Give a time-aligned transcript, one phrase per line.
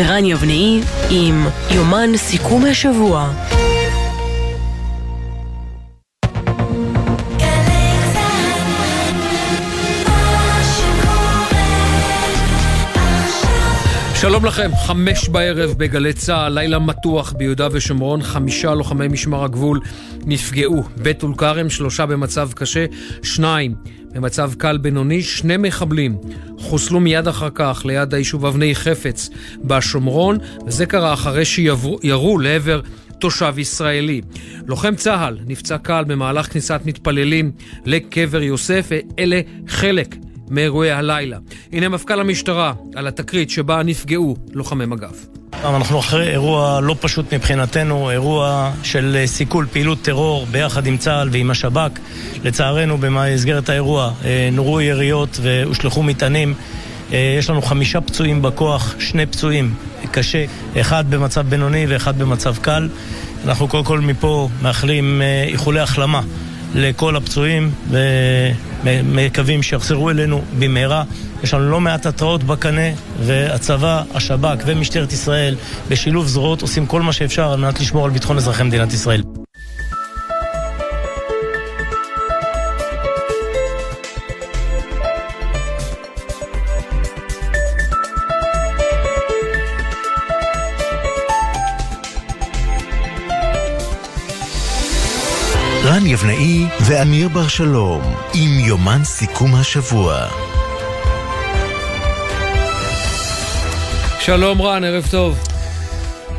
[0.00, 0.80] ורן יבנאי
[1.10, 3.32] עם יומן סיכום השבוע.
[14.14, 19.80] שלום לכם, חמש בערב בגלי צה"ל, לילה מתוח ביהודה ושומרון, חמישה לוחמי משמר הגבול
[20.26, 20.82] נפגעו.
[20.96, 22.86] בטול כרם, שלושה במצב קשה,
[23.22, 23.74] שניים
[24.12, 26.16] במצב קל בינוני, שני מחבלים
[26.58, 29.30] חוסלו מיד אחר כך ליד היישוב אבני חפץ
[29.64, 32.80] בשומרון, וזה קרה אחרי שירו לעבר
[33.18, 34.20] תושב ישראלי.
[34.66, 37.52] לוחם צה"ל נפצע קל במהלך כניסת מתפללים
[37.86, 40.16] לקבר יוסף, ואלה חלק
[40.50, 41.38] מאירועי הלילה.
[41.72, 45.40] הנה מפכ"ל המשטרה על התקרית שבה נפגעו לוחמי מג"ב.
[45.64, 51.28] אנחנו אחרי אירוע לא פשוט מבחינתנו, אירוע של אה, סיכול פעילות טרור ביחד עם צה"ל
[51.32, 51.90] ועם השב"כ.
[52.44, 56.54] לצערנו, במסגרת האירוע אה, נורו יריות והושלכו מטענים.
[57.12, 59.74] אה, יש לנו חמישה פצועים בכוח, שני פצועים
[60.10, 60.44] קשה,
[60.80, 62.88] אחד במצב בינוני ואחד במצב קל.
[63.44, 66.20] אנחנו קודם כל מפה מאחלים איחולי החלמה
[66.74, 67.70] לכל הפצועים
[68.84, 71.04] ומקווים שיחזרו אלינו במהרה.
[71.42, 72.90] יש לנו לא מעט התראות בקנה,
[73.20, 75.56] והצבא, השב"כ ומשטרת ישראל
[75.88, 79.39] בשילוב זרועות עושים כל מה שאפשר על מנת לשמור על ביטחון אזרחי מדינת ישראל.
[96.22, 100.26] רן יבנאי ואמיר בר שלום עם יומן סיכום השבוע.
[104.20, 105.38] שלום רן, ערב טוב.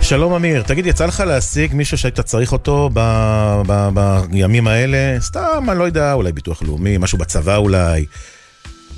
[0.01, 5.19] שלום אמיר, תגיד, יצא לך להשיג מישהו שהיית צריך אותו ב- ב- בימים האלה?
[5.19, 8.05] סתם, אני לא יודע, אולי ביטוח לאומי, משהו בצבא אולי.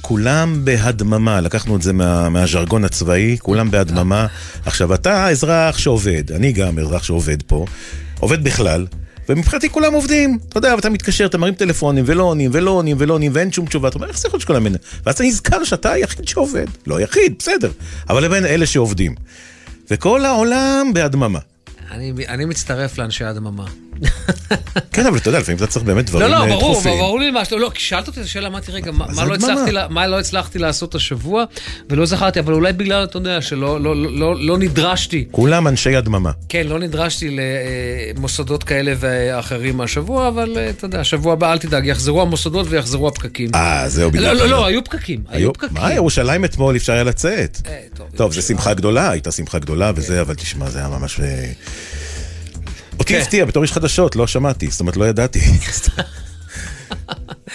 [0.01, 4.27] כולם בהדממה, לקחנו את זה מה, מהז'רגון הצבאי, כולם בהדממה.
[4.65, 7.65] עכשיו, אתה אזרח שעובד, אני גם אזרח שעובד פה,
[8.19, 8.85] עובד בכלל,
[9.29, 10.37] ומבחינתי כולם עובדים.
[10.49, 13.65] אתה יודע, ואתה מתקשר, אתה מרים טלפונים, ולא עונים, ולא עונים, ולא עונים, ואין שום
[13.65, 13.87] תשובה.
[13.87, 14.65] אתה אומר, איך זה יכול להיות שכולם...
[15.05, 16.65] ואז אתה נזכר שאתה היחיד שעובד.
[16.87, 17.71] לא יחיד, בסדר.
[18.09, 19.15] אבל לבין אלה שעובדים.
[19.91, 21.39] וכל העולם בהדממה.
[21.91, 23.65] אני, אני מצטרף לאנשי הדממה.
[24.91, 26.97] כן, אבל אתה יודע, לפעמים אתה צריך באמת דברים לא, אה, לא, ברור, דחופים.
[26.97, 27.55] ברור לי מה שאתה...
[27.55, 29.33] לא, כי שאלת אותי את השאלה, אמרתי, רגע, מה, מה, לא.
[29.33, 31.43] הצלחתי, מה לא הצלחתי לעשות השבוע,
[31.89, 35.95] ולא זכרתי, אבל אולי בגלל, אתה יודע, שלא לא, לא, לא, לא נדרשתי, כולם אנשי
[35.95, 36.31] הדממה.
[36.49, 37.37] כן, לא נדרשתי
[38.15, 43.07] למוסדות כאלה ואחרים השבוע, אבל אה, אתה יודע, השבוע הבא, אל תדאג, יחזרו המוסדות ויחזרו
[43.07, 43.49] הפקקים.
[43.55, 44.25] אה, זהו בדיוק.
[44.25, 45.77] לא, לא, לא, היו פקקים, היו פקקים.
[45.81, 47.61] מה, ירושלים אתמול אפשר היה לצאת.
[47.65, 51.19] אה, טוב, טוב, זו שמחה גדולה, הייתה שמחה גדולה וזה, אבל תשמע, זה היה ממש...
[52.93, 53.21] אה, אותי כן.
[53.21, 55.39] הפתיע, בתור איש חדשות, לא שמעתי, זאת אומרת, לא ידעתי.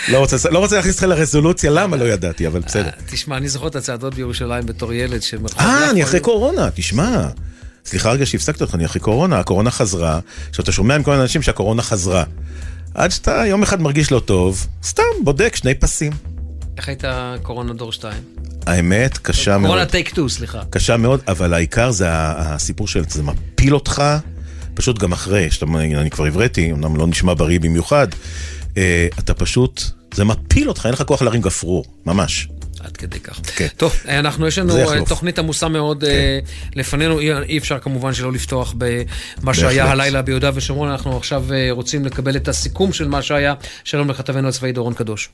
[0.08, 2.90] לא רוצה- לא רוצה להכניס אותך לרזולוציה למה לא ידעתי, אבל בסדר.
[3.06, 7.28] תשמע, אני זוכר את הצעדות בירושלים בתור ילד, שמרחוב אה, אני אחרי היו- קורונה, תשמע.
[7.84, 10.20] סליחה רגע שהפסקתי אותך, אני אחרי קורונה, הקורונה חזרה.
[10.50, 12.24] עכשיו, אתה שומע מכל מיני אנשים שהקורונה חזרה.
[12.94, 16.12] עד שאתה יום אחד מרגיש לא טוב, סתם בודק שני פסים.
[16.76, 18.14] איך הייתה קורונה דור 2?
[18.66, 19.70] האמת, קשה מאוד.
[19.70, 20.60] קורונה טייק 2, סליחה.
[20.70, 24.02] קשה מאוד, אבל העיקר זה הסיפור של זה מפיל אותך,
[24.78, 28.08] פשוט גם אחרי, שאתה, אני כבר הבראתי, אמנם לא נשמע בריא במיוחד,
[28.76, 29.82] אה, אתה פשוט,
[30.14, 32.48] זה מפיל אותך, אין לך כוח להרים גפרור, ממש.
[32.80, 33.40] עד כדי כך.
[33.56, 33.66] כן.
[33.76, 35.04] טוב, אנחנו, יש לנו אה.
[35.08, 36.38] תוכנית עמוסה מאוד אה,
[36.76, 39.90] לפנינו, אי- אי אפשר כמובן שלא לפתוח במה שהיה.
[39.90, 43.54] הלילה ביהודה ושומרון, אנחנו עכשיו אה, רוצים לקבל את הסיכום של מה שהיה.
[43.84, 45.28] שלום לכתבנו הצבאי דורון קדוש.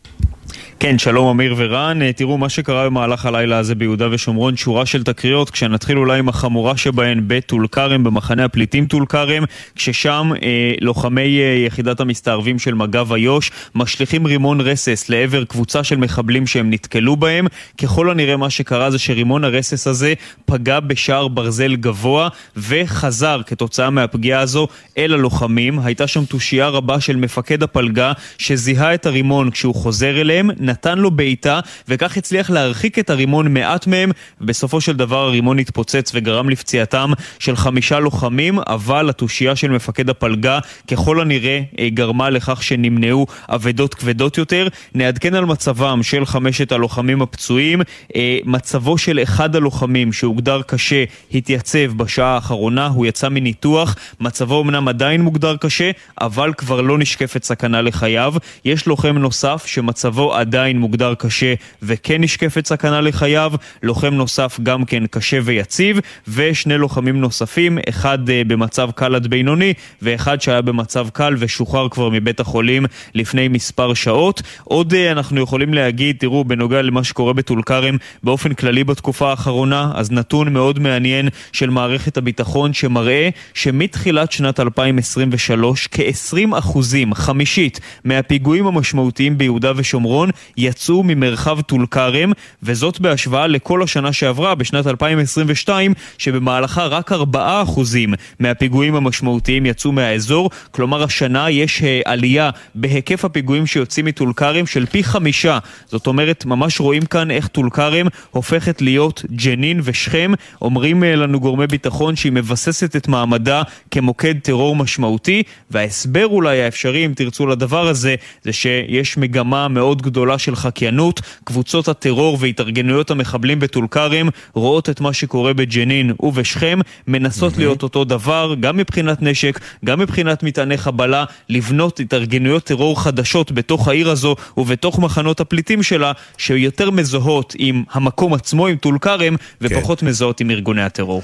[0.80, 2.02] כן, שלום אמיר ורן.
[2.02, 6.28] אה, תראו, מה שקרה במהלך הלילה הזה ביהודה ושומרון, שורה של תקריות, כשנתחיל אולי עם
[6.28, 9.44] החמורה שבהן בטול כרם, במחנה הפליטים טול כרם,
[9.76, 15.96] כששם אה, לוחמי אה, יחידת המסתערבים של מג"ב איו"ש משליכים רימון רסס לעבר קבוצה של
[15.96, 17.46] מחבלים שהם נתקלו בהם.
[17.82, 20.14] ככל הנראה מה שקרה זה שרימון הרסס הזה
[20.46, 24.68] פגע בשער ברזל גבוה וחזר כתוצאה מהפגיעה הזו
[24.98, 25.78] אל הלוחמים.
[25.78, 31.10] הייתה שם תושייה רבה של מפקד הפלגה שזיהה את הרימון כשהוא חוזר אליהם, נתן לו
[31.10, 37.10] בעיטה וכך הצליח להרחיק את הרימון מעט מהם ובסופו של דבר הרימון התפוצץ וגרם לפציעתם
[37.38, 40.58] של חמישה לוחמים אבל התושייה של מפקד הפלגה
[40.90, 44.68] ככל הנראה אה, גרמה לכך שנמנעו אבדות כבדות יותר.
[44.94, 47.82] נעדכן על מצבם של חמשת הלוחמים הפצועים.
[48.16, 51.04] אה, מצבו של אחד הלוחמים שהוגדר קשה
[51.34, 53.96] התייצב בשעה האחרונה, הוא יצא מניתוח.
[54.20, 55.90] מצבו אמנם עדיין מוגדר קשה,
[56.20, 58.34] אבל כבר לא נשקפת סכנה לחייו.
[58.64, 64.84] יש לוחם נוסף שמצבו מצבו עדיין מוגדר קשה וכן נשקפת סכנה לחייו, לוחם נוסף גם
[64.84, 69.72] כן קשה ויציב, ושני לוחמים נוספים, אחד במצב קל עד בינוני,
[70.02, 72.84] ואחד שהיה במצב קל ושוחרר כבר מבית החולים
[73.14, 74.42] לפני מספר שעות.
[74.64, 80.10] עוד אנחנו יכולים להגיד, תראו, בנוגע למה שקורה בטול כרם באופן כללי בתקופה האחרונה, אז
[80.10, 89.38] נתון מאוד מעניין של מערכת הביטחון שמראה שמתחילת שנת 2023 כ-20 אחוזים, חמישית, מהפיגועים המשמעותיים
[89.38, 90.13] ביהודה ושומרון
[90.56, 92.32] יצאו ממרחב טול כרם,
[92.62, 100.50] וזאת בהשוואה לכל השנה שעברה, בשנת 2022, שבמהלכה רק 4 אחוזים מהפיגועים המשמעותיים יצאו מהאזור,
[100.70, 105.58] כלומר השנה יש אה, עלייה בהיקף הפיגועים שיוצאים מטול כרם של פי חמישה.
[105.86, 110.32] זאת אומרת, ממש רואים כאן איך טול כרם הופכת להיות ג'נין ושכם.
[110.62, 117.06] אומרים אה, לנו גורמי ביטחון שהיא מבססת את מעמדה כמוקד טרור משמעותי, וההסבר אולי האפשרי,
[117.06, 121.20] אם תרצו לדבר הזה, זה שיש מגמה מאוד גדולה של חקיינות.
[121.44, 126.78] קבוצות הטרור והתארגנויות המחבלים בטול כרם רואות את מה שקורה בג'נין ובשכם,
[127.08, 127.58] מנסות mm-hmm.
[127.58, 133.88] להיות אותו דבר, גם מבחינת נשק, גם מבחינת מטעני חבלה, לבנות התארגנויות טרור חדשות בתוך
[133.88, 140.00] העיר הזו ובתוך מחנות הפליטים שלה, שיותר מזוהות עם המקום עצמו, עם טול כרם, ופחות
[140.00, 140.06] כן.
[140.06, 141.22] מזוהות עם ארגוני הטרור.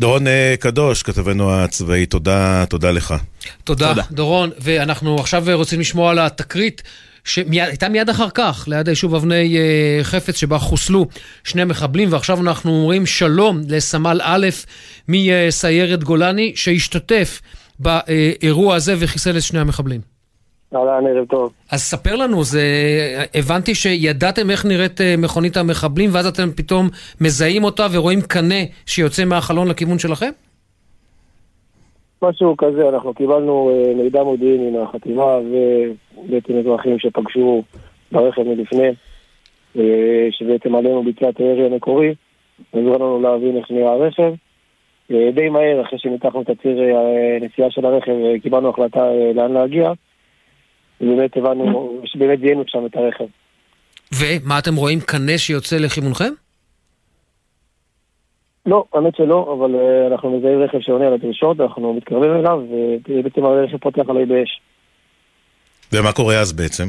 [0.00, 3.14] דורון אה, קדוש, כתבנו הצבאי, תודה, תודה לך.
[3.64, 4.50] תודה, תודה, דורון.
[4.60, 6.82] ואנחנו עכשיו רוצים לשמוע על התקרית
[7.24, 11.06] שהייתה מיד אחר כך, ליד היישוב אבני אה, חפץ, שבה חוסלו
[11.44, 14.48] שני מחבלים, ועכשיו אנחנו אומרים שלום לסמל א'
[15.08, 17.40] מסיירת גולני, שהשתתף
[17.78, 20.00] באירוע הזה וחיסל את שני המחבלים.
[20.74, 21.52] אהלן, ערב טוב.
[21.70, 22.62] אז ספר לנו, זה...
[23.34, 26.88] הבנתי שידעתם איך נראית אה, מכונית המחבלים, ואז אתם פתאום
[27.20, 30.30] מזהים אותה ורואים קנה שיוצא מהחלון לכיוון שלכם?
[32.22, 37.62] משהו כזה, אנחנו קיבלנו אה, מידע מודיעיני מהחטיבה ובעצם אזרחים שפגשו
[38.12, 38.88] ברכב מלפני,
[39.78, 42.14] אה, שבעצם עלינו ביצע את הירי המקורי,
[42.72, 44.32] עזרו לנו להבין איך נראה הרכב.
[45.34, 46.78] די מהר, אחרי שניתחנו את הציר
[47.40, 48.12] הנסיעה של הרכב,
[48.42, 49.92] קיבלנו החלטה לאן להגיע.
[51.00, 53.24] ובאמת הבנו, שבאמת זיהינו שם את הרכב.
[54.14, 56.32] ומה אתם רואים, קנה שיוצא לכיוונכם?
[58.70, 62.62] לא, האמת שלא, אבל uh, אנחנו מזהים רכב שעונה על הדרישות, אנחנו מתקרבים אליו,
[63.08, 64.60] ובעצם הרכב פותח עלי באש.
[65.92, 66.84] ומה קורה אז בעצם?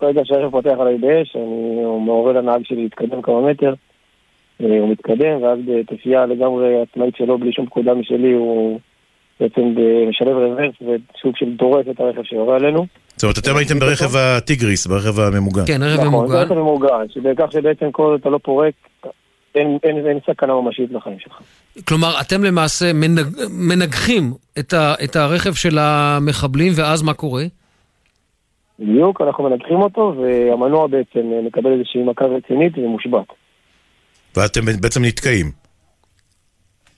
[0.00, 3.74] ברגע שהרכב פותח עלי באש, אני מעורר לנהג שלי להתקדם כמה מטר,
[4.60, 8.80] אה, הוא מתקדם, ואז בתפייה לגמרי עצמאית שלו, בלי שום פקודה משלי, הוא
[9.40, 9.62] בעצם
[10.08, 12.86] משלב רוורס וסוג של דורס את הרכב שיורה עלינו.
[13.16, 15.62] זאת אומרת, אתם הייתם ברכב הטיגריס, ברכב הממוגן.
[15.66, 16.24] כן, רכב ממוגן.
[16.24, 18.74] נכון, ברכב ממוגן, שבכך שבעצם כל אתה לא פורק,
[19.54, 21.40] אין, אין, אין סכנה ממשית לחיים שלך.
[21.88, 27.44] כלומר, אתם למעשה מנג, מנגחים את, ה, את הרכב של המחבלים, ואז מה קורה?
[28.78, 33.26] בדיוק, אנחנו מנגחים אותו, והמנוע בעצם מקבל איזושהי מכה רצינית ומושבת.
[34.36, 35.46] ואתם בעצם נתקעים.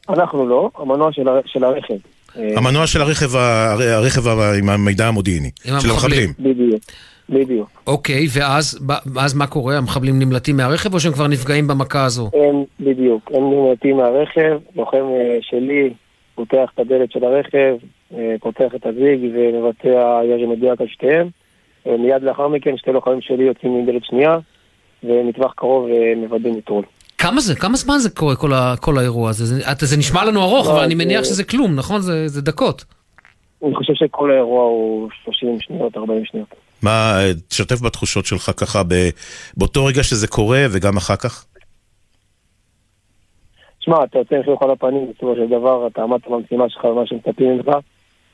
[0.09, 1.29] אנחנו לא, המנוע של.
[1.47, 1.95] של הרכב.
[2.37, 4.29] המנוע של הרכב, הרכב
[4.59, 6.33] עם המידע המודיעיני, של המחבלים.
[6.39, 6.83] בדיוק.
[7.31, 7.69] בדיוק.
[7.87, 9.77] אוקיי, ואז ואז מה קורה?
[9.77, 12.31] המחבלים נמלטים מהרכב או שהם כבר נפגעים במכה הזו?
[12.35, 15.91] הם, בדיוק, הם נמלטים מהרכב, לוחם אה, שלי
[16.35, 17.77] פותח את הדלת של הרכב,
[18.15, 21.29] אה, פותח את הזיג ומבצע ירי מדויק על שתיהם.
[21.87, 24.39] אה, מיד לאחר מכן שתי לוחמים שלי יוצאים מדלת שנייה,
[25.05, 26.85] ומטווח קרוב מוודאים נטרול.
[27.21, 27.57] כמה זה?
[27.57, 29.45] כמה זמן זה קורה, כל, ה, כל האירוע הזה?
[29.45, 32.01] זה, זה נשמע לנו ארוך, לא, אבל אני מניח שזה כלום, נכון?
[32.01, 32.85] זה, זה דקות.
[33.65, 36.49] אני חושב שכל האירוע הוא 30 שניות, 40 שניות.
[36.83, 37.19] מה,
[37.49, 38.83] תשתף בתחושות שלך ככה
[39.57, 41.47] באותו רגע שזה קורה וגם אחר כך?
[43.81, 47.07] שמע, אתה יוצא עם חיוך על הפנים, בסופו של דבר אתה עמדת במשימה שלך ומה
[47.07, 47.69] שמצפים ממך.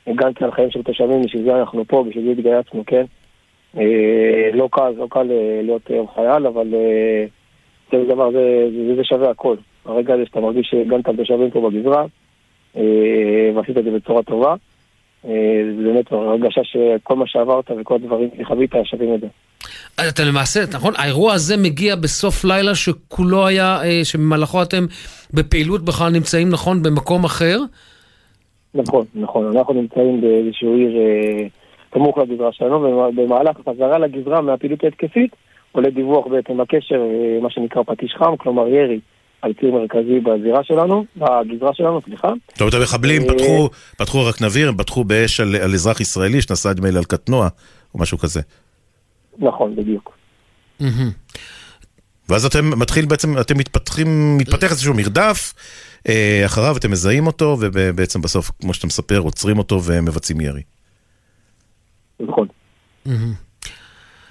[0.07, 3.05] הגנת על חיים של תושבים, בשביל זה אנחנו פה, בשביל זה התגייסנו, כן?
[3.79, 6.75] אה, לא קל, לא קל אה, להיות אה, חייל, אבל
[7.93, 9.57] זה דבר, זה, זה, זה שווה הכל.
[9.85, 12.05] הרגע הזה שאתה מרגיש שהגנת על תושבים פה בגזרה,
[12.77, 14.55] אה, ועשית את זה בצורה טובה,
[15.25, 15.31] אה,
[15.77, 19.27] זה באמת הרגשה שכל מה שעברת וכל הדברים שחווית שווים את זה.
[19.99, 24.85] אז אתה למעשה, נכון, האירוע הזה מגיע בסוף לילה שכולו היה, אה, שבמהלכו אתם
[25.35, 27.59] בפעילות בכלל נמצאים, נכון, במקום אחר?
[28.75, 30.97] נכון, נכון, אנחנו נמצאים באיזשהו עיר
[31.95, 35.37] סמוך לגזרה שלנו, ובמהלך החזרה לגזרה מהפעילות ההתקפית,
[35.77, 39.01] עולה דיווח בעצם בקשר, אה, מה שנקרא פטיש חם, כלומר ירי
[39.43, 42.29] על ציר מרכזי בזירה שלנו, בגזרה שלנו, סליחה.
[42.49, 43.69] זאת אומרת, המחבלים אה, פתחו,
[43.99, 47.49] פתחו רק נביר, הם פתחו באש על, על אזרח ישראלי שנסע נדמה לי על קטנוע,
[47.95, 48.41] או משהו כזה.
[49.39, 50.17] נכון, בדיוק.
[52.29, 55.55] ואז אתם מתחיל בעצם, אתם מתפתחים, מתפתח איזשהו מרדף,
[56.09, 60.63] אה, אחריו אתם מזהים אותו, ובעצם בסוף, כמו שאתה מספר, עוצרים אותו ומבצעים ירי.
[62.21, 62.49] נכון.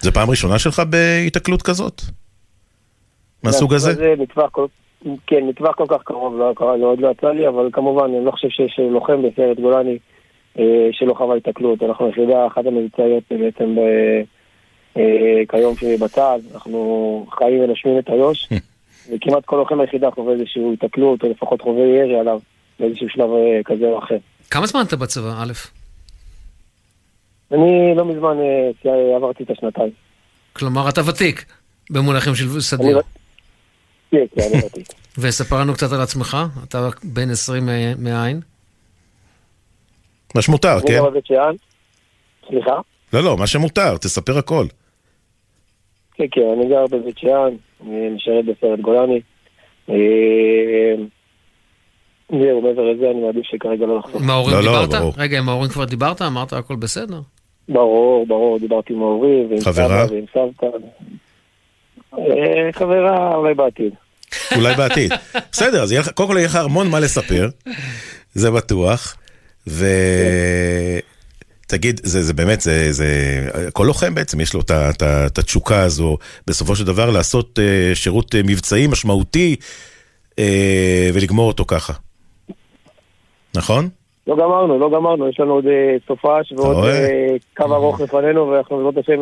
[0.05, 2.01] זה פעם ראשונה שלך בהיתקלות כזאת?
[3.43, 3.93] מהסוג הזה?
[3.93, 4.65] זה מטווח כל...
[5.27, 8.25] כן, מטווח כל כך קרוב, לא קרה, זה עוד לא יצא לי, אבל כמובן, אני
[8.25, 9.97] לא חושב שיש לוחם בסיירת גולני
[10.59, 11.83] אה, שלא חווה התקלות.
[11.83, 13.79] אנחנו יחידה אחת המבצעיות בעצם ב...
[14.97, 18.49] אה, כיום שבצה"ל, אנחנו חיים ונושמים את איו"ש,
[19.11, 22.39] וכמעט כל לוחם היחידה חווה איזושהי התקלות, או לפחות חווה ירי עליו
[22.79, 24.17] באיזשהו שלב אה, כזה או אחר.
[24.51, 25.84] כמה זמן אתה בצבא, א'?
[27.51, 28.37] אני לא מזמן
[28.85, 29.91] אה, עברתי את השנתיים.
[30.53, 31.45] כלומר, אתה ותיק
[31.89, 33.01] במונחים של סדיר.
[34.11, 34.87] כן, כן, אני ותיק.
[35.21, 38.39] וספר לנו קצת על עצמך, אתה בן 20 מהעין.
[40.35, 41.01] מה שמותר, כן?
[42.49, 42.79] סליחה?
[43.13, 44.65] לא, לא, מה שמותר, תספר הכל.
[46.13, 49.21] כן, כן, אני גר בבית שאן, אני משרת בסרט גולני.
[49.89, 49.95] אה,
[52.29, 54.21] זהו, מעבר לזה אני מעדיף שכרגע לא לחשוף.
[54.21, 54.93] עם ההורים לא, דיברת?
[54.93, 56.21] לא, רגע, עם ההורים כבר דיברת?
[56.21, 57.21] אמרת הכל בסדר?
[57.69, 60.67] ברור, ברור, דיברתי עם ההורים, ועם סבא ועם סבתא.
[62.13, 63.93] אה, חברה, אולי בעתיד.
[64.55, 65.11] אולי בעתיד.
[65.51, 67.49] בסדר, אז קודם כל יהיה לך המון מה לספר,
[68.33, 69.17] זה בטוח.
[69.67, 69.85] ו...
[71.67, 73.07] תגיד, זה, זה באמת, זה, זה,
[73.73, 76.17] כל לוחם בעצם יש לו את התשוקה הזו,
[76.47, 79.55] בסופו של דבר לעשות uh, שירות uh, מבצעי משמעותי
[80.31, 80.35] uh,
[81.13, 81.93] ולגמור אותו ככה.
[83.55, 83.89] נכון?
[84.27, 85.65] לא גמרנו, לא גמרנו, יש לנו עוד
[86.07, 86.85] סופש ועוד
[87.57, 89.21] קו ארוך לפנינו, ואנחנו בעזרת השם...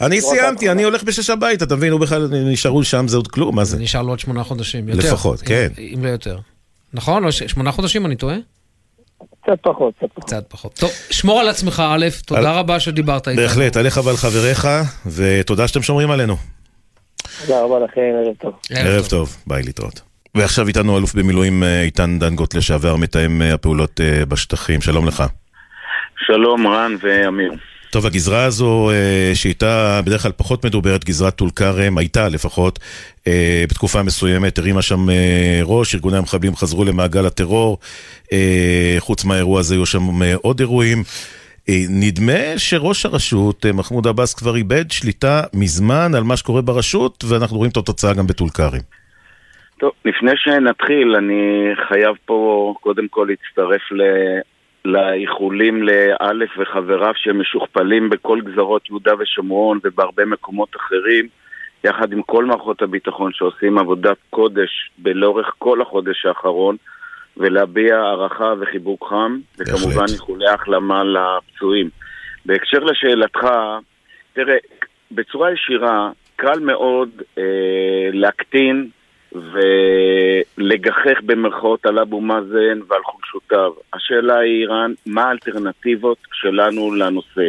[0.00, 3.56] אני סיימתי, אני הולך בשש הביתה, אתה מבין, הוא בכלל נשארו שם, זה עוד כלום,
[3.56, 3.78] מה זה?
[3.78, 5.08] נשאר לו עוד שמונה חודשים, יותר.
[5.08, 5.68] לפחות, כן.
[5.78, 6.38] אם לא יותר.
[6.94, 7.32] נכון?
[7.32, 8.36] שמונה חודשים, אני טועה?
[9.42, 10.24] קצת פחות, קצת פחות.
[10.24, 10.74] קצת פחות.
[10.74, 12.46] טוב, שמור על עצמך, א', תודה על...
[12.46, 13.42] רבה שדיברת איתנו.
[13.42, 14.68] בהחלט, עליך ועל חבריך,
[15.06, 16.34] ותודה שאתם שומרים עלינו.
[17.40, 18.52] תודה רבה לכם, ערב טוב.
[18.70, 20.13] ערב טוב, ביי להתראות.
[20.34, 25.24] ועכשיו איתנו אלוף במילואים אה, איתן דנגוט לשעבר, מתאם אה, הפעולות אה, בשטחים, שלום לך.
[26.26, 27.52] שלום רן ואמיר.
[27.90, 28.90] טוב, הגזרה הזו,
[29.34, 32.78] שהייתה בדרך כלל פחות מדוברת, גזרת טול כרם, הייתה לפחות,
[33.70, 35.06] בתקופה מסוימת, הרימה שם
[35.62, 37.78] ראש, ארגוני המחבלים חזרו למעגל הטרור,
[38.98, 41.04] חוץ מהאירוע הזה היו שם עוד אירועים.
[41.88, 47.70] נדמה שראש הרשות, מחמוד עבאס, כבר איבד שליטה מזמן על מה שקורה ברשות, ואנחנו רואים
[47.70, 48.80] את התוצאה גם בטול כרם.
[49.78, 53.82] טוב, לפני שנתחיל, אני חייב פה קודם כל להצטרף
[54.84, 61.28] לאיחולים לאלף וחבריו שהם משוכפלים בכל גזרות יהודה ושומרון ובהרבה מקומות אחרים,
[61.84, 66.76] יחד עם כל מערכות הביטחון שעושים עבודת קודש לאורך כל החודש האחרון,
[67.36, 71.90] ולהביע הערכה וחיבוק חם, וכמובן איחולי החלמה לפצועים.
[72.46, 73.46] בהקשר לשאלתך,
[74.32, 74.56] תראה,
[75.10, 77.42] בצורה ישירה, קל מאוד אה,
[78.12, 78.88] להקטין
[79.34, 83.72] ולגחך במרכאות על אבו מאזן ועל חולשותיו.
[83.94, 87.48] השאלה היא, איראן, מה האלטרנטיבות שלנו לנושא?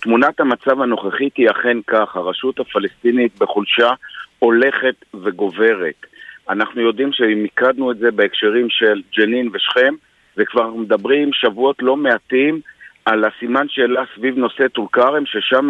[0.00, 3.90] תמונת המצב הנוכחית היא אכן כך, הרשות הפלסטינית בחולשה
[4.38, 6.06] הולכת וגוברת.
[6.48, 9.94] אנחנו יודעים שמיקדנו את זה בהקשרים של ג'נין ושכם,
[10.36, 12.60] וכבר מדברים שבועות לא מעטים
[13.04, 15.68] על הסימן שאלה סביב נושא טול כרם, ששם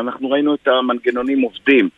[0.00, 1.88] אנחנו ראינו את המנגנונים עובדים.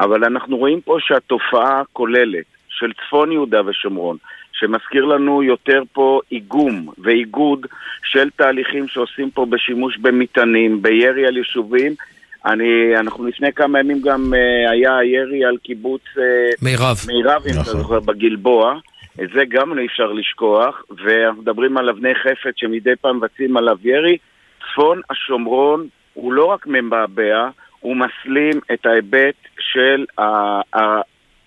[0.00, 4.16] אבל אנחנו רואים פה שהתופעה כוללת של צפון יהודה ושומרון,
[4.52, 7.66] שמזכיר לנו יותר פה איגום ואיגוד
[8.04, 11.94] של תהליכים שעושים פה בשימוש במטענים, בירי על יישובים.
[12.46, 16.20] אני, אנחנו לפני כמה ימים גם uh, היה ירי על קיבוץ uh,
[16.62, 17.80] מירב, מירב אם אתה נכון.
[17.80, 18.78] זוכר, בגלבוע.
[19.22, 23.76] את זה גם אי אפשר לשכוח, ואנחנו מדברים על אבני חפץ שמדי פעם מבצעים עליו
[23.84, 24.18] ירי.
[24.60, 27.48] צפון השומרון הוא לא רק מבעבע,
[27.80, 30.04] הוא מסלים את ההיבט של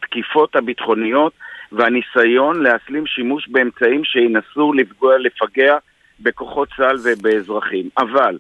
[0.08, 1.34] התקיפות הביטחוניות
[1.72, 5.78] והניסיון להסלים שימוש באמצעים שינסו לפגוע, לפגע
[6.20, 7.90] בכוחות צה"ל ובאזרחים.
[7.98, 8.38] אבל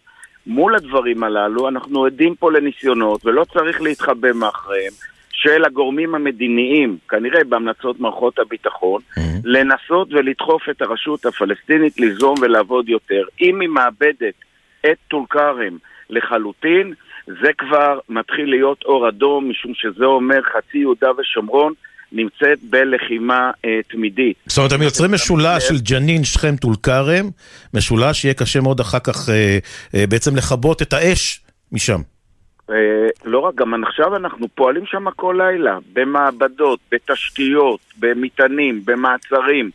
[0.47, 4.93] מול הדברים הללו אנחנו עדים פה לניסיונות, ולא צריך להתחבא מאחריהם,
[5.31, 9.21] של הגורמים המדיניים, כנראה בהמלצות מערכות הביטחון, mm-hmm.
[9.43, 13.23] לנסות ולדחוף את הרשות הפלסטינית ליזום ולעבוד יותר.
[13.41, 14.33] אם היא מאבדת
[14.81, 15.77] את טול כרם
[16.09, 16.93] לחלוטין,
[17.27, 21.73] זה כבר מתחיל להיות אור אדום, משום שזה אומר חצי יהודה ושומרון
[22.11, 24.37] נמצאת בלחימה אה, תמידית.
[24.45, 27.29] זאת אומרת, הם יוצרים משולש של ג'נין, שכם, טול כרם,
[27.73, 29.57] משולש שיהיה קשה מאוד אחר כך אה,
[29.95, 31.41] אה, בעצם לכבות את האש
[31.71, 32.01] משם.
[32.69, 32.75] אה,
[33.25, 39.69] לא רק, גם עכשיו אנחנו פועלים שם כל לילה, במעבדות, בתשתיות, במטענים, במעצרים,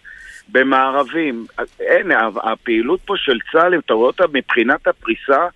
[0.48, 1.46] במערבים.
[1.80, 2.10] אין,
[2.42, 5.46] הפעילות פה של צה"ל, אם אתה רואה אותה מבחינת הפריסה,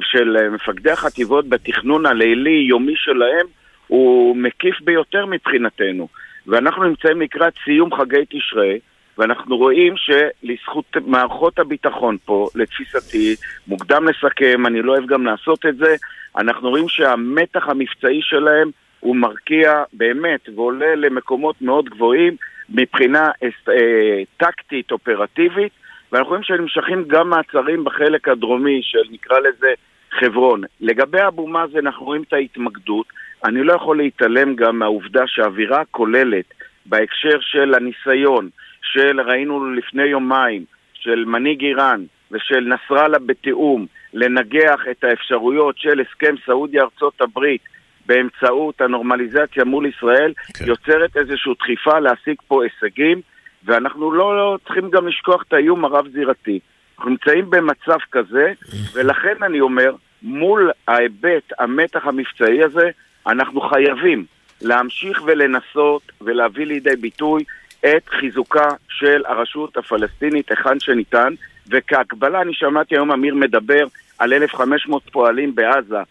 [0.00, 3.46] של אה, מפקדי החטיבות בתכנון הלילי-יומי שלהם
[3.86, 6.08] הוא מקיף ביותר מבחינתנו.
[6.46, 8.78] ואנחנו נמצאים לקראת סיום חגי תשרי,
[9.18, 15.76] ואנחנו רואים שלזכות מערכות הביטחון פה, לתפיסתי, מוקדם לסכם, אני לא אוהב גם לעשות את
[15.76, 15.96] זה,
[16.36, 18.70] אנחנו רואים שהמתח המבצעי שלהם
[19.00, 22.36] הוא מרקיע באמת ועולה למקומות מאוד גבוהים
[22.68, 25.72] מבחינה אה, טקטית, אופרטיבית,
[26.12, 29.72] ואנחנו רואים שנמשכים גם מעצרים בחלק הדרומי של נקרא לזה
[30.10, 30.62] חברון.
[30.80, 33.06] לגבי אבו מאזן אנחנו רואים את ההתמקדות,
[33.44, 36.44] אני לא יכול להתעלם גם מהעובדה שהאווירה הכוללת
[36.86, 38.48] בהקשר של הניסיון,
[38.82, 40.64] של ראינו לפני יומיים,
[40.94, 47.62] של מנהיג איראן ושל נסראללה בתיאום, לנגח את האפשרויות של הסכם סעודיה-ארצות הברית
[48.06, 50.58] באמצעות הנורמליזציה מול ישראל, okay.
[50.58, 50.64] כן.
[50.68, 53.20] יוצרת איזושהי דחיפה להשיג פה הישגים,
[53.64, 56.58] ואנחנו לא, לא צריכים גם לשכוח את האיום הרב-זירתי.
[56.96, 58.52] אנחנו נמצאים במצב כזה,
[58.94, 62.90] ולכן אני אומר, מול ההיבט, המתח המבצעי הזה,
[63.26, 64.24] אנחנו חייבים
[64.60, 67.44] להמשיך ולנסות ולהביא לידי ביטוי
[67.80, 71.34] את חיזוקה של הרשות הפלסטינית היכן שניתן,
[71.70, 73.86] וכהקבלה אני שמעתי היום אמיר מדבר
[74.18, 76.02] על 1,500 פועלים בעזה.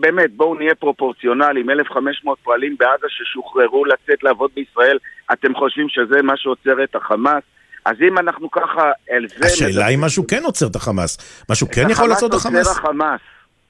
[0.00, 4.98] באמת, בואו נהיה פרופורציונליים, 1,500 פועלים בעזה ששוחררו לצאת לעבוד בישראל,
[5.32, 7.42] אתם חושבים שזה מה שעוצר את החמאס?
[7.84, 9.46] אז אם אנחנו ככה, אל זה...
[9.46, 11.42] השאלה היא משהו כן עוצר את החמאס.
[11.50, 12.72] משהו כן יכול לעצור את החמאס?
[12.72, 13.20] את החמאס.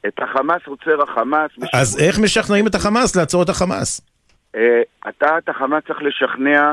[0.06, 1.50] את החמאס עוצר החמאס.
[1.73, 4.00] אז איך משכנעים את החמאס לעצור את החמאס?
[4.56, 6.73] אה, אתה את החמאס צריך לשכנע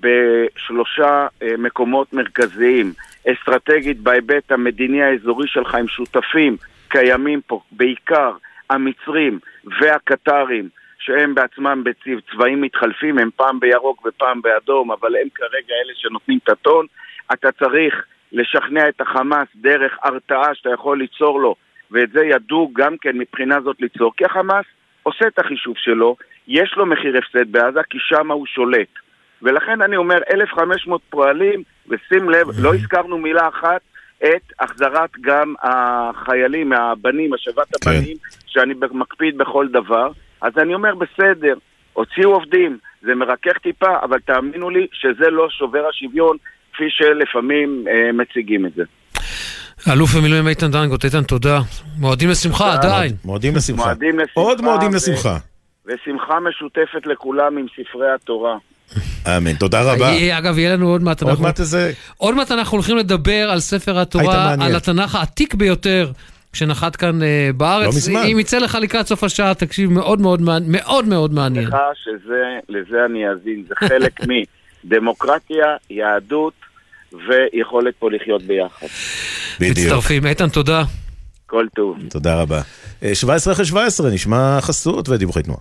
[0.00, 2.92] בשלושה אה, מקומות מרכזיים.
[3.32, 6.56] אסטרטגית בהיבט המדיני האזורי שלך עם שותפים
[6.88, 8.32] קיימים פה, בעיקר
[8.70, 9.38] המצרים
[9.80, 10.68] והקטרים,
[10.98, 16.48] שהם בעצמם בצבעים מתחלפים, הם פעם בירוק ופעם באדום, אבל הם כרגע אלה שנותנים את
[16.48, 16.86] הטון.
[17.32, 21.54] אתה צריך לשכנע את החמאס דרך הרתעה שאתה יכול ליצור לו,
[21.90, 24.64] ואת זה ידעו גם כן מבחינה זאת ליצור, כי החמאס
[25.02, 26.16] עושה את החישוב שלו,
[26.48, 28.88] יש לו מחיר הפסד בעזה, כי שם הוא שולט.
[29.42, 33.80] ולכן אני אומר, 1,500 פועלים, ושים לב, לא הזכרנו מילה אחת,
[34.24, 37.90] את החזרת גם החיילים, הבנים, השבת כן.
[37.90, 40.10] הבנים, שאני מקפיד בכל דבר.
[40.40, 41.54] אז אני אומר, בסדר,
[41.92, 46.36] הוציאו עובדים, זה מרכך טיפה, אבל תאמינו לי שזה לא שובר השוויון
[46.72, 48.82] כפי שלפעמים אה, מציגים את זה.
[49.92, 51.58] אלוף במילואים איתן דנגוט, איתן תודה.
[51.98, 53.12] מועדים לשמחה עדיין.
[53.24, 53.92] מועדים לשמחה.
[54.34, 55.36] עוד מועדים לשמחה.
[55.86, 58.56] ושמחה משותפת לכולם עם ספרי התורה.
[59.26, 60.38] אמן, תודה רבה.
[60.38, 61.22] אגב, יהיה לנו עוד מעט.
[61.22, 61.92] עוד מעט איזה...
[62.16, 66.12] עוד מעט אנחנו הולכים לדבר על ספר התורה, על התנ"ך העתיק ביותר.
[66.52, 67.24] שנחת כאן uh,
[67.56, 67.86] בארץ.
[67.86, 68.22] לא מזמן.
[68.32, 71.66] אם יצא לך לקראת סוף השעה, תקשיב, מאוד מאוד מאוד מאוד מעניין.
[71.66, 74.20] לך שלזה אני אאזין, זה חלק
[74.84, 76.52] מדמוקרטיה, יהדות
[77.12, 78.86] ויכולת פה לחיות ביחד.
[79.60, 79.78] בדיוק.
[79.78, 80.26] מצטרפים.
[80.26, 80.82] איתן, תודה.
[81.46, 81.96] כל טוב.
[82.10, 82.60] תודה רבה.
[83.14, 85.60] 17 אה, אחרי 17, נשמע חסות ודיווחי תנועה.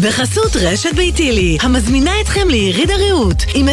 [0.00, 3.66] בחסות רשת ביתילי, המזמינה אתכם ליריד הריהוט, עם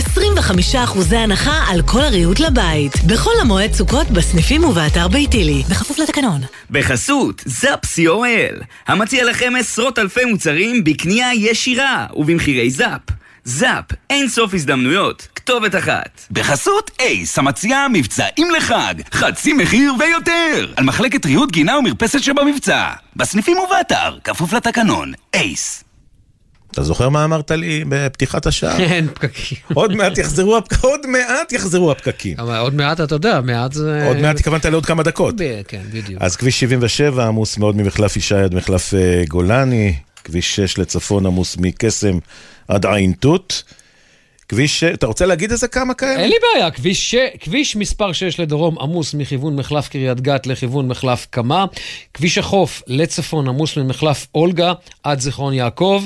[0.74, 3.04] 25% הנחה על כל הריהוט לבית.
[3.04, 6.42] בכל המועד סוכות בסניפים ובאתר ביתילי, בכפוף לתקנון.
[6.72, 13.02] בחסות זאפ co.il, המציע לכם עשרות אלפי מוצרים בקנייה ישירה ובמחירי זאפ.
[13.44, 16.22] זאפ, אין סוף הזדמנויות, כתובת אחת.
[16.32, 22.90] בחסות אייס, המציעה מבצעים לחג, חצי מחיר ויותר, על מחלקת ריהוט גינה ומרפסת שבמבצע.
[23.16, 25.84] בסניפים ובאתר, כפוף לתקנון, אייס.
[26.72, 28.80] אתה זוכר מה אמרת לי בפתיחת השעה?
[28.80, 29.58] אין פקקים.
[29.74, 32.40] עוד מעט יחזרו הפקקים, עוד מעט יחזרו הפקקים.
[32.40, 34.08] אבל עוד מעט, אתה יודע, מעט זה...
[34.08, 35.36] עוד מעט התכוונת לעוד כמה דקות.
[35.68, 36.22] כן, בדיוק.
[36.22, 41.58] אז כביש 77 עמוס מאוד ממחלף ישי עד מחלף אה, גולני, כביש 6 לצפון עמוס
[41.58, 42.18] מקסם
[42.68, 43.64] עד עין תות.
[44.50, 46.20] כביש, אתה רוצה להגיד איזה כמה כאלה?
[46.20, 47.16] אין לי בעיה, כביש, ש...
[47.40, 51.66] כביש מספר 6 לדרום עמוס מכיוון מחלף קריית גת לכיוון מחלף קמה.
[52.14, 56.04] כביש החוף לצפון עמוס ממחלף אולגה עד זיכרון יעקב.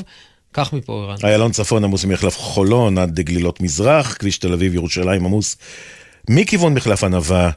[0.56, 1.16] קח מפה, ערן.
[1.24, 5.58] איילון צפון עמוס ממחלף חולון עד גלילות מזרח, כביש תל אביב ירושלים עמוס
[6.30, 7.50] מכיוון מחלף ענווה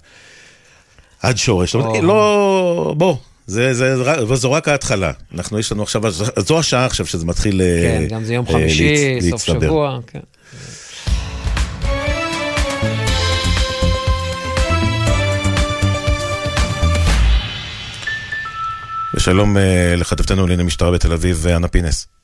[1.22, 1.74] עד שורש.
[1.74, 5.12] לא, בוא, זה, זה, זה, זו רק ההתחלה.
[5.34, 6.02] אנחנו, יש לנו עכשיו,
[6.36, 10.20] זו השעה עכשיו שזה מתחיל כן, גם זה יום אה, חמישי, סוף שבוע, כן.
[19.14, 22.17] ושלום אה, לכתבתנו לענייני משטרה בתל אביב, אנה פינס.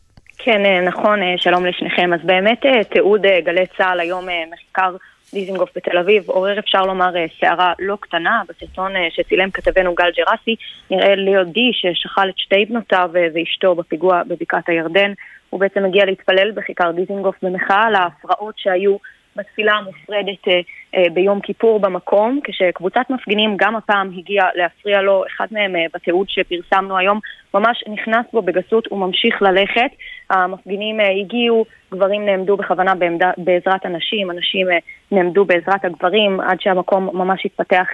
[0.45, 2.13] כן, אה, נכון, אה, שלום לשניכם.
[2.15, 4.97] אז באמת אה, תיעוד גלי צה"ל היום מחקר
[5.35, 8.43] דיזינגוף בתל אביב עורר אפשר לומר סערה לא קטנה.
[8.49, 10.57] בסרטון שצילם כתבנו גל ג'רסי
[10.91, 15.13] נראה ליאודי ששכל את שתי בנותיו ואשתו בפיגוע בבקעת הירדן.
[15.51, 18.97] הוא בעצם הגיע להתפלל בכיכר דיזינגוף במחאה על ההפרעות שהיו
[19.37, 20.61] בתפילה המופרדת אה,
[20.95, 26.27] אה, ביום כיפור במקום, כשקבוצת מפגינים גם הפעם הגיעה להפריע לו, אחד מהם אה, בתיעוד
[26.29, 27.21] שפרסמנו היום,
[27.55, 29.91] ממש נכנס בו בגסות וממשיך ללכת.
[30.31, 34.67] המפגינים הגיעו, גברים נעמדו בכוונה בעמדה, בעזרת הנשים, הנשים
[35.13, 37.87] נעמדו בעזרת הגברים, עד שהמקום ממש התפתח,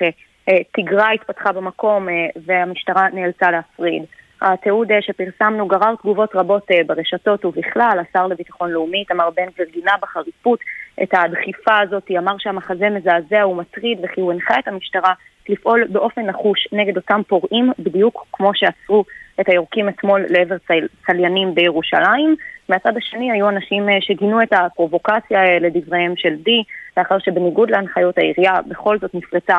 [0.73, 2.09] תגרה התפתחה במקום
[2.47, 4.03] והמשטרה נאלצה להפריד.
[4.41, 9.67] התיעוד אה, שפרסמנו גרר תגובות רבות אה, ברשתות ובכלל, השר לביטחון לאומי, איתמר בן גביר
[9.73, 10.59] גינה בחריפות
[11.03, 15.13] את הדחיפה הזאת, אמר שהמחזה מזעזע ומטריד וכי הוא הנחה את המשטרה
[15.49, 19.05] לפעול באופן נחוש נגד אותם פורעים, בדיוק כמו שעצרו
[19.41, 20.87] את היורקים אתמול לעבר צל...
[21.07, 22.37] צליינים בירושלים.
[22.69, 26.63] מהצד השני היו אנשים אה, שגינו את הפרובוקציה לדבריהם של די,
[26.97, 29.57] לאחר שבניגוד להנחיות העירייה בכל זאת נפרצה,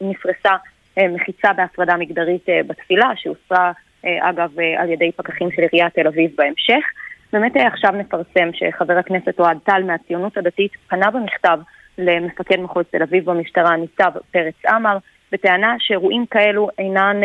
[0.00, 0.50] נפרסה
[0.98, 3.72] מחיצה בהפרדה מגדרית בתפילה, שהוסרה
[4.04, 6.84] אגב, אה, על ידי פקחים של עיריית תל אביב בהמשך.
[7.32, 11.58] באמת אה, עכשיו נפרסם שחבר הכנסת אוהד טל מהציונות הדתית פנה במכתב
[11.98, 14.98] למפקד מחוז תל אביב במשטרה, ניצב פרץ עמר,
[15.32, 17.20] בטענה שאירועים כאלו אינן,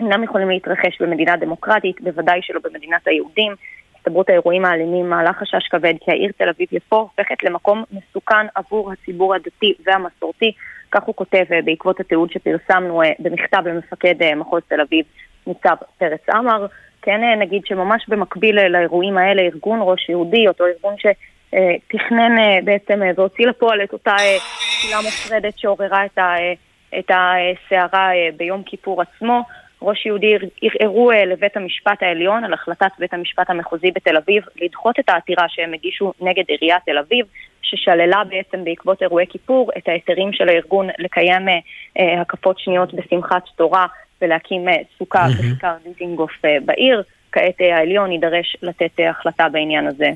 [0.00, 3.52] אינם יכולים להתרחש במדינה דמוקרטית, בוודאי שלא במדינת היהודים.
[3.98, 9.34] הסתברות האירועים האלימים מעלה חשש כבד כי העיר תל אביב-יפו הופכת למקום מסוכן עבור הציבור
[9.34, 10.52] הדתי והמסורתי.
[10.90, 15.04] כך הוא כותב בעקבות התיעוד שפרסמנו במכתב למפקד מחוז תל אביב
[15.46, 16.66] ניצב פרץ עמר.
[17.06, 22.58] כן אה, נגיד שממש במקביל אה, לאירועים האלה, ארגון ראש יהודי, אותו ארגון שתכנן אה,
[22.64, 24.16] בעצם והוציא לפועל את אותה
[24.78, 26.04] תפילה מופרדת שעוררה
[26.98, 29.42] את, הסערה ביום כיפור עצמו.
[29.82, 35.08] ראש יהודי ערערו לבית המשפט העליון על החלטת בית המשפט המחוזי בתל אביב לדחות את
[35.08, 37.26] העתירה שהם הגישו נגד עיריית תל אביב,
[37.62, 41.42] ששללה בעצם בעקבות אירועי כיפור את ההיתרים של הארגון לקיים
[42.20, 43.86] הקפות שניות בשמחת תורה
[44.22, 47.02] ולהקים אה, סוכה בכיכר דיזינגוף אה, בעיר.
[47.32, 50.10] כעת אה, העליון יידרש לתת החלטה בעניין הזה.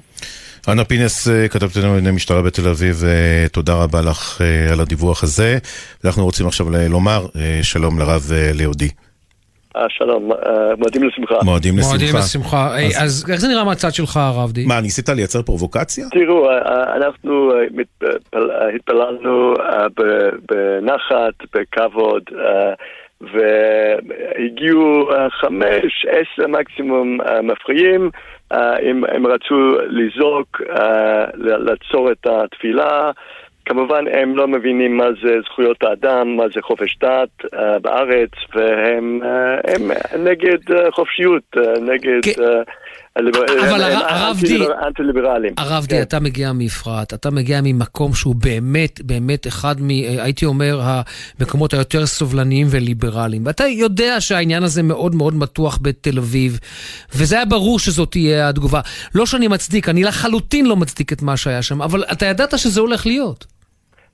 [0.68, 3.02] אנה פינס, כתבתנו לענייני משטרה בתל אביב,
[3.52, 4.40] תודה רבה לך
[4.72, 5.58] על הדיווח הזה.
[6.04, 7.26] אנחנו רוצים עכשיו לומר
[7.62, 8.22] שלום לרב
[8.54, 8.88] ליהודי.
[9.88, 10.30] שלום,
[10.78, 11.34] מועדים לשמחה.
[11.44, 11.88] מועדים לשמחה.
[11.88, 12.76] מועדים לשמחה.
[13.00, 14.66] אז איך זה נראה מהצד שלך, הרב די?
[14.66, 16.06] מה, ניסית לייצר פרובוקציה?
[16.10, 16.50] תראו,
[16.96, 17.52] אנחנו
[18.74, 19.54] התפללנו
[20.48, 22.22] בנחת, בכבוד.
[23.20, 28.10] והגיעו אה, חמש, עשר מקסימום אה, מפריעים,
[28.52, 30.60] אה, הם, הם רצו לזעוק,
[31.36, 33.10] לעצור את התפילה.
[33.64, 39.20] כמובן הם לא מבינים מה זה זכויות האדם, מה זה חופש דת uh, בארץ, והם
[39.22, 42.20] uh, נגד uh, חופשיות, uh, נגד...
[42.24, 42.70] Uh,
[43.18, 45.52] אבל הרב די, אנטי-ליברלים.
[45.58, 46.02] הרב די, כן.
[46.02, 49.88] אתה מגיע מאפרת, אתה מגיע ממקום שהוא באמת, באמת אחד מ...
[50.18, 50.80] הייתי אומר,
[51.40, 53.46] המקומות היותר סובלניים וליברליים.
[53.46, 56.58] ואתה יודע שהעניין הזה מאוד מאוד מתוח בתל אביב,
[57.14, 58.80] וזה היה ברור שזאת תהיה התגובה.
[59.14, 62.80] לא שאני מצדיק, אני לחלוטין לא מצדיק את מה שהיה שם, אבל אתה ידעת שזה
[62.80, 63.46] הולך להיות.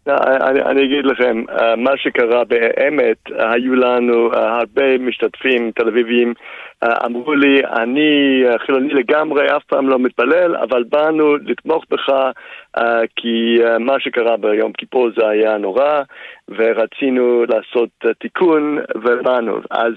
[0.09, 1.43] אני, אני אגיד לכם,
[1.77, 6.35] מה שקרה באמת, היו לנו הרבה משתתפים תל אביבים אה,
[6.85, 12.31] אמרו לי, אני אה, חילוני לגמרי, אף פעם לא מתפלל, אבל באנו לתמוך בך אה,
[13.17, 16.03] כי מה שקרה ביום כיפור זה היה נורא,
[16.49, 19.59] ורצינו לעשות תיקון, ובאנו.
[19.71, 19.93] אז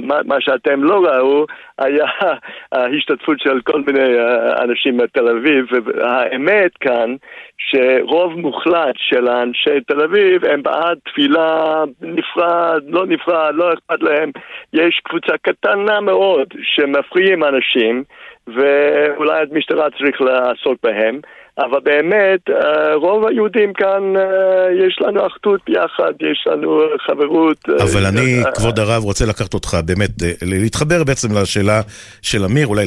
[0.00, 1.46] מה שאתם לא ראו
[1.78, 2.06] היה
[2.72, 4.16] השתתפות של כל מיני
[4.62, 7.14] אנשים מתל אביב, והאמת כאן
[7.58, 14.30] שרוב מוחלט של אנשי תל אביב הם בעד תפילה נפרד, לא נפרד, לא אכפת להם.
[14.72, 18.04] יש קבוצה קטנה מאוד שמפריעים אנשים,
[18.46, 21.20] ואולי המשטרה צריך לעסוק בהם.
[21.58, 27.56] אבל באמת, אה, רוב היהודים כאן, אה, יש לנו אחדות ביחד, יש לנו חברות.
[27.68, 30.10] אה, אבל אני, כבוד הרב, רוצה לקחת אותך באמת,
[30.42, 31.80] להתחבר בעצם לשאלה
[32.22, 32.86] של אמיר, אולי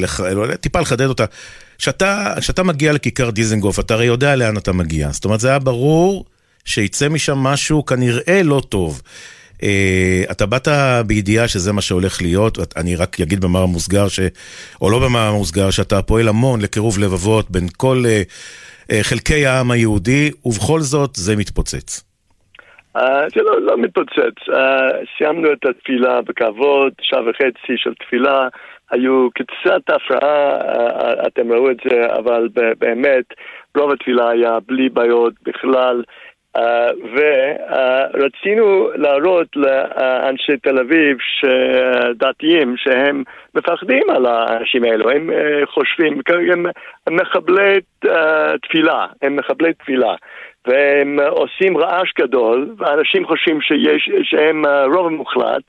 [0.60, 1.24] טיפה לחדד אותה.
[1.78, 5.08] כשאתה מגיע לכיכר דיזנגוף, אתה הרי יודע לאן אתה מגיע.
[5.08, 6.24] זאת אומרת, זה היה ברור
[6.64, 9.02] שיצא משם משהו כנראה לא טוב.
[9.60, 10.68] Uh, אתה באת
[11.06, 14.20] בידיעה שזה מה שהולך להיות, אני רק אגיד במאמר מוסגר, ש...
[14.82, 19.70] או לא במאמר מוסגר, שאתה פועל המון לקירוב לבבות בין כל uh, uh, חלקי העם
[19.70, 22.04] היהודי, ובכל זאת זה מתפוצץ.
[22.96, 23.00] Uh,
[23.34, 24.36] זה לא, לא מתפוצץ.
[24.48, 24.52] Uh,
[25.18, 28.48] סיימנו את התפילה בכבוד, שעה וחצי של תפילה,
[28.90, 33.24] היו קצת הפרעה, uh, אתם ראו את זה, אבל באמת
[33.76, 36.02] רוב התפילה היה בלי בעיות בכלל.
[36.56, 36.60] Uh,
[38.14, 41.16] ורצינו להראות לאנשי תל אביב
[42.14, 43.22] דתיים שהם
[43.54, 46.20] מפחדים על האנשים האלו, הם uh, חושבים,
[47.06, 48.08] הם מחבלי uh,
[48.62, 50.14] תפילה, הם מחבלי תפילה.
[50.66, 54.62] והם עושים רעש גדול ואנשים חושבים שיש, שהם
[54.94, 55.62] רוב המוחלט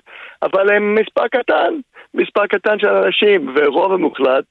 [0.43, 1.73] אבל הם מספר קטן,
[2.13, 4.45] מספר קטן של אנשים ורוב המוחלט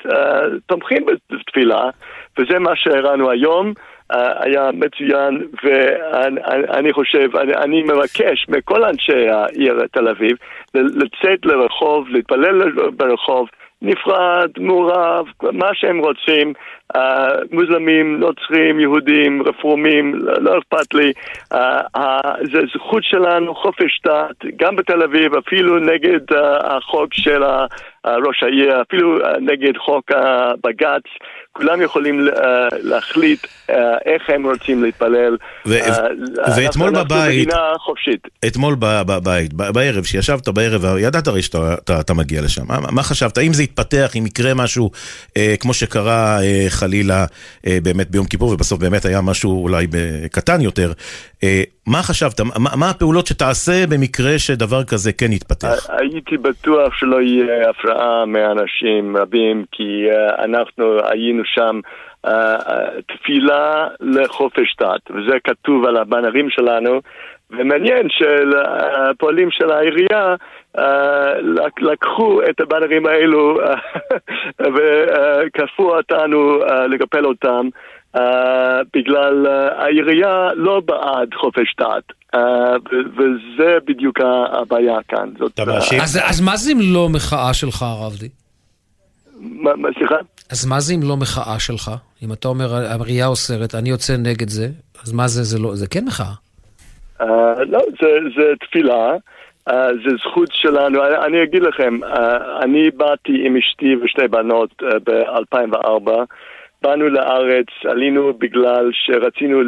[0.66, 1.90] תומכים בתפילה
[2.38, 3.72] וזה מה שהראינו היום
[4.12, 10.36] היה מצוין, ואני חושב, אני, אני מבקש מכל אנשי העיר תל אביב
[10.74, 13.48] לצאת לרחוב, להתפלל ברחוב,
[13.82, 16.52] נפרד, מעורב, מה שהם רוצים,
[16.96, 17.00] uh,
[17.52, 21.12] מוסלמים, נוצרים, יהודים, רפורמים, לא, לא אכפת לי.
[21.54, 21.56] Uh,
[21.96, 22.00] uh,
[22.52, 28.42] זה זכות שלנו, חופש דת, גם בתל אביב, אפילו נגד uh, החוק של uh, ראש
[28.42, 31.04] העיר, אפילו uh, נגד חוק הבג"ץ.
[31.04, 32.38] Uh, כולם יכולים uh,
[32.82, 33.72] להחליט uh,
[34.06, 35.36] איך הם רוצים להתפלל.
[35.66, 35.90] ו- uh,
[36.56, 38.28] ואתמול בבית, אנחנו מדינה חופשית.
[38.46, 42.62] אתמול בבית, בערב, שישבת בערב, ידעת הרי שאתה אתה, אתה מגיע לשם.
[42.68, 43.38] מה, מה חשבת?
[43.38, 44.90] האם זה יתפתח, אם יקרה משהו
[45.36, 47.24] אה, כמו שקרה אה, חלילה
[47.66, 49.86] אה, באמת ביום כיפור, ובסוף באמת היה משהו אולי
[50.30, 50.92] קטן יותר,
[51.42, 52.40] אה, מה חשבת?
[52.40, 55.86] מה, מה הפעולות שתעשה במקרה שדבר כזה כן יתפתח?
[55.88, 61.80] הייתי בטוח שלא יהיה הפרעה מאנשים רבים, כי uh, אנחנו היינו שם
[62.26, 62.30] uh,
[63.08, 67.00] תפילה לחופש דת, וזה כתוב על הבנרים שלנו,
[67.50, 70.34] ומעניין שהפועלים של העירייה
[71.80, 73.60] לקחו את הבנרים האלו
[74.74, 77.68] וכפו אותנו לקפל אותם.
[78.16, 78.20] Uh,
[78.94, 82.12] בגלל uh, העירייה לא בעד חופש דת.
[82.34, 82.38] Uh,
[82.92, 84.18] וזה בדיוק
[84.52, 85.30] הבעיה כאן.
[85.38, 86.00] זאת, אתה מאשים?
[86.00, 88.28] אז, אז מה זה אם לא מחאה שלך, הרבדי?
[89.40, 90.16] מה, סליחה?
[90.50, 91.90] אז מה זה אם לא מחאה שלך?
[92.22, 94.68] אם אתה אומר, העירייה אוסרת, אני יוצא נגד זה,
[95.04, 96.32] אז מה זה, זה לא, זה כן מחאה.
[97.20, 97.24] Uh,
[97.66, 99.12] לא, זה, זה תפילה.
[99.68, 99.72] Uh,
[100.04, 102.16] זה זכות שלנו, אני, אני אגיד לכם, uh,
[102.62, 106.10] אני באתי עם אשתי ושתי בנות uh, ב-2004
[106.82, 109.60] באנו לארץ, עלינו בגלל שרצינו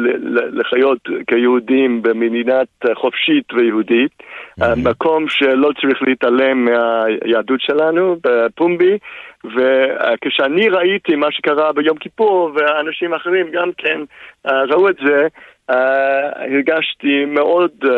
[0.51, 4.65] לחיות כיהודים במדינת חופשית ויהודית, mm-hmm.
[4.89, 8.97] מקום שלא צריך להתעלם מהיהדות שלנו בפומבי,
[9.43, 13.99] וכשאני ראיתי מה שקרה ביום כיפור, ואנשים אחרים גם כן
[14.45, 15.27] ראו את זה,
[15.71, 15.75] Uh,
[16.35, 17.89] הרגשתי מאוד uh,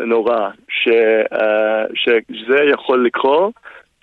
[0.00, 0.88] נורא ש,
[1.32, 3.52] uh, שזה יכול לקרות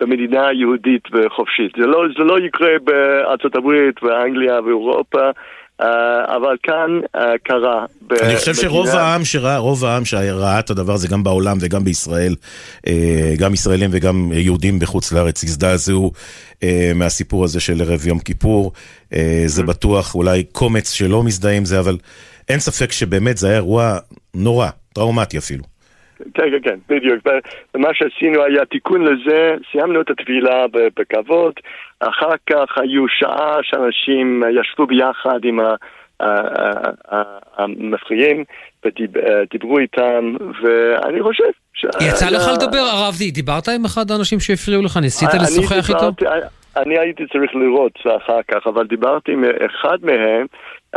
[0.02, 1.72] במדינה יהודית וחופשית.
[1.80, 5.30] זה לא, זה לא יקרה בארצות הברית ואנגליה ואירופה.
[5.82, 5.84] Uh,
[6.36, 7.84] אבל כאן uh, קרה.
[8.22, 12.34] אני חושב שרוב העם שראה, רוב העם שראה את הדבר הזה גם בעולם וגם בישראל,
[12.78, 12.90] uh,
[13.38, 16.12] גם ישראלים וגם יהודים בחוץ לארץ הזדעזעו
[16.54, 18.72] uh, מהסיפור הזה של ערב יום כיפור.
[18.74, 19.66] Uh, זה mm-hmm.
[19.66, 21.96] בטוח אולי קומץ שלא מזדהה עם זה, אבל
[22.48, 23.98] אין ספק שבאמת זה היה אירוע
[24.34, 25.71] נורא, טראומטי אפילו.
[26.34, 27.26] כן, כן, כן, בדיוק.
[27.74, 31.52] ומה שעשינו היה תיקון לזה, סיימנו את התפילה בכבוד,
[32.00, 35.58] אחר כך היו שעה שאנשים ישבו ביחד עם
[37.58, 38.44] המפריעים
[38.84, 41.44] ודיברו איתם, ואני חושב.
[42.00, 44.96] יצא לך לדבר, הרב די, דיברת עם אחד האנשים שהפריעו לך?
[44.96, 46.10] ניסית לשוחח איתו?
[46.76, 50.46] אני הייתי צריך לראות אחר כך, אבל דיברתי עם אחד מהם,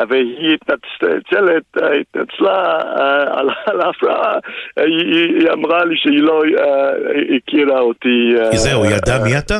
[0.09, 4.37] והיא התנצלת, התנצלה אה, על ההפרעה,
[4.77, 6.91] היא אמרה לי שהיא לא אה,
[7.37, 8.33] הכירה אותי.
[8.39, 9.57] אה, זהו, ידעה מי אתה?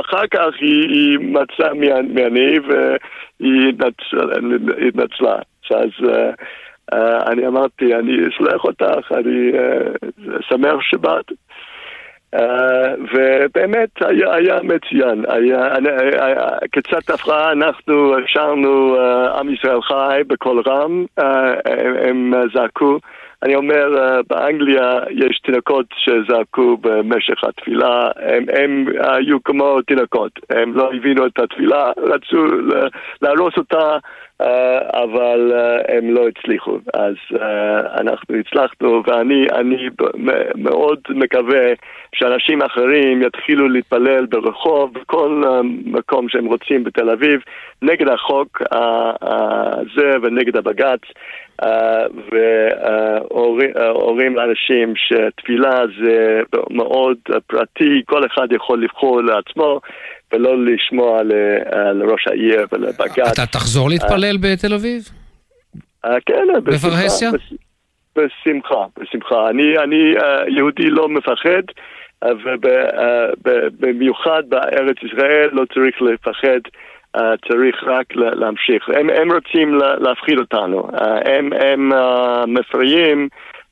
[0.00, 3.72] אחר כך היא מצאה מי אני והיא
[4.88, 5.38] התנצלה.
[5.70, 6.08] אז
[7.26, 9.52] אני אמרתי, אני אסלח אותך, אני
[10.48, 11.24] שמח שבאת.
[12.36, 12.38] Uh,
[13.14, 15.74] ובאמת היה, היה מצוין, היה,
[16.18, 18.96] היה, כצד הפרעה אנחנו שרנו
[19.38, 21.04] עם ישראל חי בקול רם,
[22.08, 22.98] הם, זעקו,
[23.42, 30.90] אני אומר באנגליה יש תינוקות שזעקו במשך התפילה, הם, הם היו כמו תינוקות, הם לא
[30.92, 32.46] הבינו את התפילה, רצו
[33.22, 33.78] להרוס אותה.
[33.82, 33.98] אה,
[34.92, 36.78] אבל אה, הם לא הצליחו.
[36.94, 39.46] אז אה, אנחנו הצלחנו, ואני
[40.54, 41.72] מאוד מקווה
[42.14, 45.42] שאנשים אחרים יתחילו להתפלל ברחוב, בכל
[45.84, 47.40] מקום שהם רוצים בתל אביב,
[47.82, 48.62] נגד החוק
[49.22, 51.00] הזה ונגד הבג"ץ.
[53.74, 56.40] והורים לאנשים שתפילה זה
[56.70, 57.16] מאוד
[57.46, 59.80] פרטי, כל אחד יכול לבחור לעצמו.
[60.32, 61.22] ולא לשמוע
[61.94, 63.32] לראש העיר ולבג"ץ.
[63.32, 65.02] אתה תחזור להתפלל בתל אביב?
[66.04, 67.30] אה, כן, בפרהסיה?
[68.16, 69.50] בשמחה, בשמחה.
[69.50, 71.62] אני, אני אה, יהודי לא מפחד,
[73.44, 76.60] ובמיוחד בארץ ישראל לא צריך לפחד.
[77.16, 78.88] Uh, צריך רק להמשיך.
[78.88, 83.28] הם, הם רוצים להפחיד אותנו, uh, הם, הם uh, מפריעים,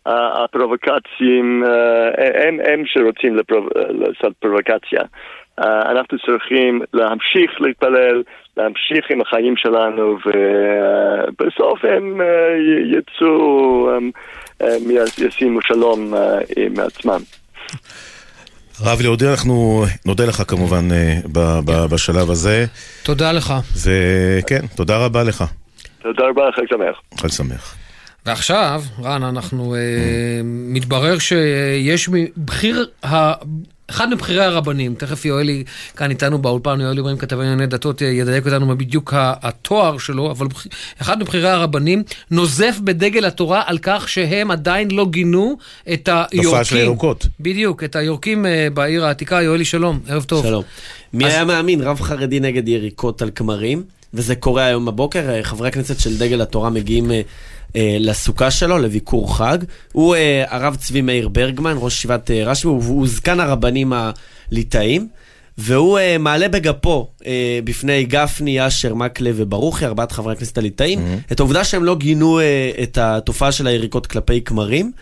[0.09, 3.37] uh, הפרובוקציים, uh, הם, הם שרוצים
[3.75, 5.01] לעשות פרובוקציה.
[5.61, 8.23] אה, אנחנו צריכים להמשיך להתפלל,
[8.57, 12.27] להמשיך עם החיים שלנו, ובסוף הם אה,
[12.99, 14.11] יצאו, הם,
[14.61, 14.83] הם
[15.19, 17.21] ישימו שלום אה, עם עצמם.
[18.85, 20.89] הרב ליאודי, אנחנו נודה לך כמובן
[21.91, 22.65] בשלב הזה.
[23.03, 23.55] תודה לך.
[23.85, 25.45] וכן, תודה רבה לך.
[26.03, 27.01] תודה רבה, חג שמח.
[27.21, 27.77] חג שמח.
[28.27, 29.81] ועכשיו, רן, אנחנו, אה,
[30.45, 33.33] מתברר שיש מבחיר, ה...
[33.91, 35.65] אחד מבכירי הרבנים, תכף יואלי
[35.97, 40.31] כאן איתנו באולפן, יואלי אומרים כתבי ענייני דתות, אה, ידייק אותנו מה בדיוק התואר שלו,
[40.31, 40.47] אבל
[41.03, 45.57] אחד מבכירי הרבנים נוזף בדגל התורה על כך שהם עדיין לא גינו
[45.93, 46.43] את היורקים.
[46.43, 47.27] תופעה של הירוקות.
[47.41, 49.43] בדיוק, את היורקים אה, בעיר העתיקה.
[49.43, 50.45] יואלי, שלום, ערב טוב.
[50.45, 50.63] שלום.
[51.13, 51.33] מי אז...
[51.33, 53.83] היה מאמין, רב חרדי נגד יריקות על כמרים,
[54.15, 57.11] וזה קורה היום בבוקר, אה, חברי הכנסת של דגל התורה מגיעים...
[57.77, 59.59] אה, לסוכה שלו, לביקור חג.
[59.93, 65.09] הוא אה, הרב צבי מאיר ברגמן, ראש ישיבת אה, רשב"י, הוא זקן הרבנים הליטאים.
[65.59, 67.25] והוא uh, מעלה בגפו uh,
[67.65, 71.33] בפני גפני, אשר, מקלב וברוכי, ארבעת חברי הכנסת הליטאים, mm-hmm.
[71.33, 72.43] את העובדה שהם לא גינו uh,
[72.83, 74.93] את התופעה של היריקות כלפי כמרים,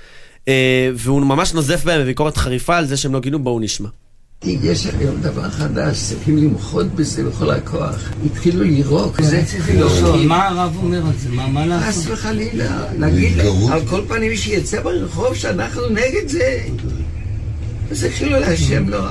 [0.45, 0.49] uh,
[0.95, 3.89] והוא ממש נוזף בהם בביקורת חריפה על זה שהם לא גינו, בואו נשמע.
[4.45, 8.11] יש היום דבר חדש, צריכים למחות בזה בכל הכוח.
[8.27, 9.93] התחילו לירוק, זה צריך להיות.
[10.27, 11.29] מה הרב אומר על זה?
[11.31, 12.05] מה לעשות?
[12.05, 13.39] חס וחלילה, להגיד
[13.73, 16.59] על כל פנים שיצא ברחוב שאנחנו נגד זה.
[17.91, 19.05] זה חילול השם לא.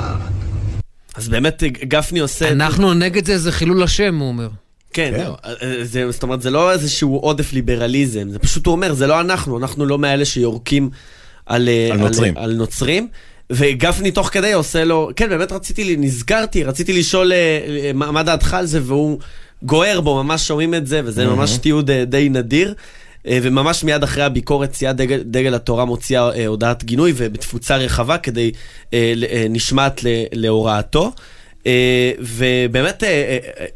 [1.16, 2.52] אז באמת גפני עושה...
[2.52, 4.50] אנחנו נגד זה, זה חילול השם, הוא אומר.
[4.94, 5.52] כן, כן.
[5.84, 9.58] זה, זאת אומרת, זה לא איזשהו עודף ליברליזם, זה פשוט הוא אומר, זה לא אנחנו,
[9.58, 10.90] אנחנו לא מאלה שיורקים
[11.46, 11.90] על, אה,
[12.36, 13.08] על, נוצרים.
[13.50, 18.54] וגפני תוך כדי עושה לו, כן, באמת רציתי, נזכרתי, רציתי לשאול אה, אה, מה דעתך
[18.54, 19.20] על זה, והוא
[19.64, 22.74] גוער בו, ממש שומעים את זה, וזה ממש תיעוד אה, די נדיר.
[23.30, 28.52] וממש מיד אחרי הביקורת סיעת דגל, דגל התורה מוציאה הודעת גינוי ובתפוצה רחבה כדי
[29.50, 30.02] נשמעת
[30.34, 31.12] להוראתו.
[32.20, 33.04] ובאמת,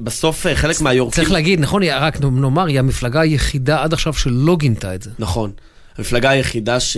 [0.01, 1.15] בסוף חלק מהיורקים...
[1.23, 5.09] צריך להגיד, נכון, רק נאמר, היא המפלגה היחידה עד עכשיו שלא גינתה את זה.
[5.19, 5.51] נכון.
[6.01, 6.97] המפלגה היחידה ש...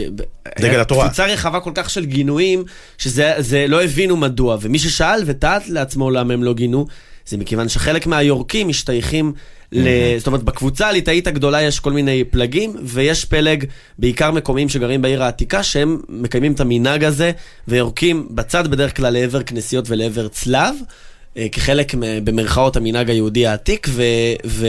[0.60, 1.08] דגל התורה.
[1.08, 2.64] קבוצה רחבה כל כך של גינויים,
[2.98, 4.58] שזה לא הבינו מדוע.
[4.62, 6.88] ומי ששאל וטעת לעצמו למה הם לא גינו,
[7.26, 9.34] זה מכיוון שחלק מהיורקים משתייכים
[9.72, 9.88] ל...
[10.18, 13.66] זאת אומרת, בקבוצה הליטאית הגדולה יש כל מיני פלגים, ויש פלג,
[14.00, 17.32] בעיקר מקומיים שגרים בעיר העתיקה, שהם מקיימים את המנהג הזה,
[17.68, 20.76] ויורקים בצד בדרך כלל לעבר כנסיות ולעבר צלב,
[21.38, 24.04] אה, כחלק במרכאות המנהג היהודי העתיק, ו...
[24.46, 24.68] ו...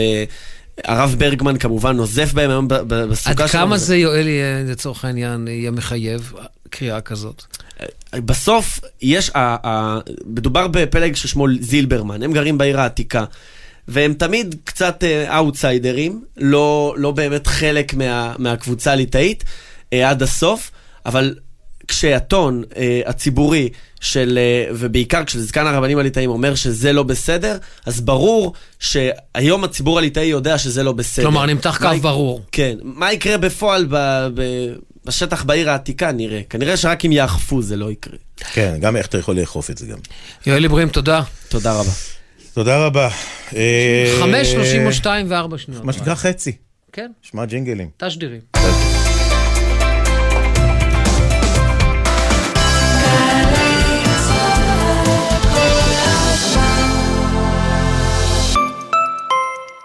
[0.83, 3.43] הרב ברגמן כמובן נוזף בהם היום בסוכה שלו.
[3.43, 4.27] עד כמה זה יואל,
[4.67, 6.33] לצורך העניין, יהיה מחייב
[6.69, 7.43] קריאה כזאת?
[8.15, 9.31] בסוף יש,
[10.25, 13.25] מדובר בפלג ששמו זילברמן, הם גרים בעיר העתיקה.
[13.87, 19.43] והם תמיד קצת אאוטסיידרים, לא, לא באמת חלק מה, מהקבוצה הליטאית
[19.93, 20.71] אה, עד הסוף,
[21.05, 21.35] אבל
[21.87, 23.69] כשהטון אה, הציבורי
[24.01, 30.23] של, אה, ובעיקר כשזקן הרבנים הליטאים אומר שזה לא בסדר, אז ברור שהיום הציבור הליטאי
[30.25, 31.25] יודע שזה לא בסדר.
[31.25, 32.41] כלומר, נמתח קו ברור.
[32.51, 32.77] כן.
[32.83, 33.95] מה יקרה בפועל ב,
[34.35, 34.41] ב,
[35.05, 36.41] בשטח בעיר העתיקה נראה.
[36.49, 38.17] כנראה שרק אם יאכפו זה לא יקרה.
[38.53, 39.97] כן, גם איך אתה יכול לאכוף את זה גם.
[40.45, 41.21] יואל אברהים, תודה.
[41.49, 41.91] תודה רבה.
[42.53, 43.09] תודה רבה.
[44.19, 45.83] חמש, שלושים ושתיים וארבע שניות.
[45.83, 46.51] מה שנקרא חצי.
[46.91, 47.11] כן.
[47.21, 47.89] שמע ג'ינגלים.
[47.97, 48.39] תשדירים.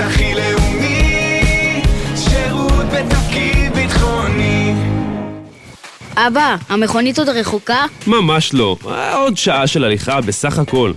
[0.00, 1.82] הכי לאומי,
[2.16, 4.74] שירות בתפקיד ביטחוני.
[6.16, 7.84] אבא, המכונית עוד רחוקה?
[8.06, 8.76] ממש לא,
[9.14, 10.92] עוד שעה של הליכה בסך הכל.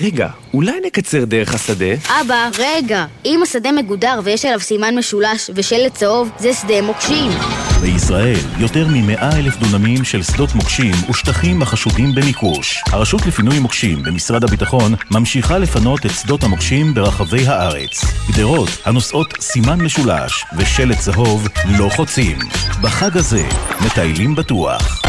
[0.00, 1.94] רגע, אולי נקצר דרך השדה?
[2.20, 3.06] אבא, רגע.
[3.24, 7.30] אם השדה מגודר ויש עליו סימן משולש ושלט צהוב, זה שדה מוקשים.
[7.80, 12.82] בישראל, יותר מ-100 אלף דונמים של שדות מוקשים ושטחים החשודים במיקוש.
[12.86, 18.04] הרשות לפינוי מוקשים במשרד הביטחון ממשיכה לפנות את שדות המוקשים ברחבי הארץ.
[18.32, 22.38] גדרות הנושאות סימן משולש ושלט צהוב לא חוצים.
[22.82, 23.48] בחג הזה,
[23.86, 25.02] מטיילים בטוח.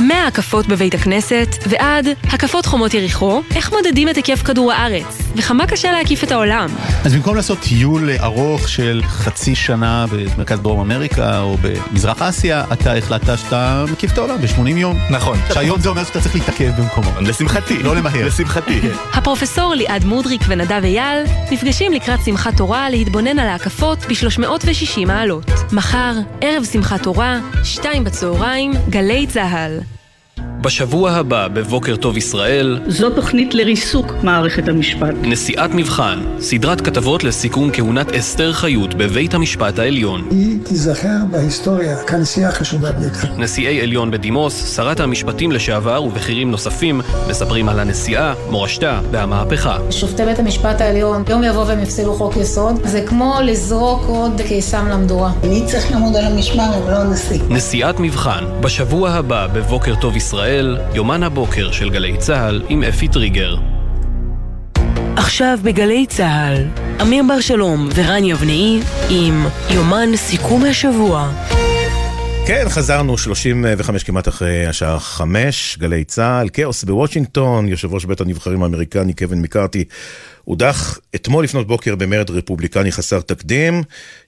[0.00, 5.92] מההקפות בבית הכנסת ועד הקפות חומות יריחו, איך מודדים את היקף כדור הארץ, וכמה קשה
[5.92, 6.68] להקיף את העולם.
[7.04, 12.96] אז במקום לעשות טיול ארוך של חצי שנה במרכז דרום אמריקה או במזרח אסיה, אתה
[12.96, 14.98] החלטת שאתה מקיף את העולם ב-80 יום.
[15.10, 15.38] נכון.
[15.54, 17.10] שהיום זה אומר שאתה צריך להתעכב במקומו.
[17.20, 17.82] לשמחתי.
[17.82, 18.26] לא למהר.
[18.26, 18.80] לשמחתי.
[19.14, 25.50] הפרופסור ליעד מודריק ונדב אייל נפגשים לקראת שמחת תורה להתבונן על ההקפות ב-360 מעלות.
[25.72, 29.91] מחר, ערב שמחת תורה, שתיים בצהריים, גלי צה"ל.
[30.62, 35.14] בשבוע הבא בבוקר טוב ישראל, זו תוכנית לריסוק מערכת המשפט.
[35.22, 40.28] נשיאת מבחן, סדרת כתבות לסיכום כהונת אסתר חיות בבית המשפט העליון.
[40.30, 43.28] היא תיזכר בהיסטוריה כנשיאה חשובה ביותר.
[43.38, 49.78] נשיאי עליון בדימוס, שרת המשפטים לשעבר ובכירים נוספים מספרים על הנשיאה, מורשתה והמהפכה.
[49.90, 54.88] שופטי בית המשפט העליון יום יבוא והם יפסלו חוק יסוד, זה כמו לזרוק עוד קיסם
[54.88, 55.32] למדורה.
[55.44, 57.40] אני צריך לעמוד על המשמר, אבל לא הנשיא.
[57.48, 60.51] נשיאת מבחן, בשבוע הבא בבוקר טוב ישראל,
[60.94, 63.56] יומן הבוקר של גלי צה"ל עם אפי טריגר.
[65.16, 66.64] עכשיו בגלי צה"ל,
[67.02, 68.80] אמיר בר שלום ורן יבנאי
[69.10, 71.28] עם יומן סיכום השבוע.
[72.46, 78.62] כן, חזרנו 35 כמעט אחרי השעה 5, גלי צה"ל, כאוס בוושינגטון, יושב ראש בית הנבחרים
[78.62, 79.84] האמריקני קווין מקארתי
[80.44, 83.82] הודח אתמול לפנות בוקר במרד רפובליקני חסר תקדים,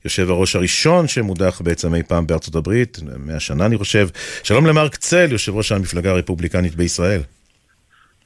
[0.05, 4.09] יושב הראש הראשון שמודח בעצם אי פעם בארצות הברית, 100 שנה אני חושב.
[4.43, 7.21] שלום למרק צל, יושב ראש המפלגה הרפובליקנית בישראל.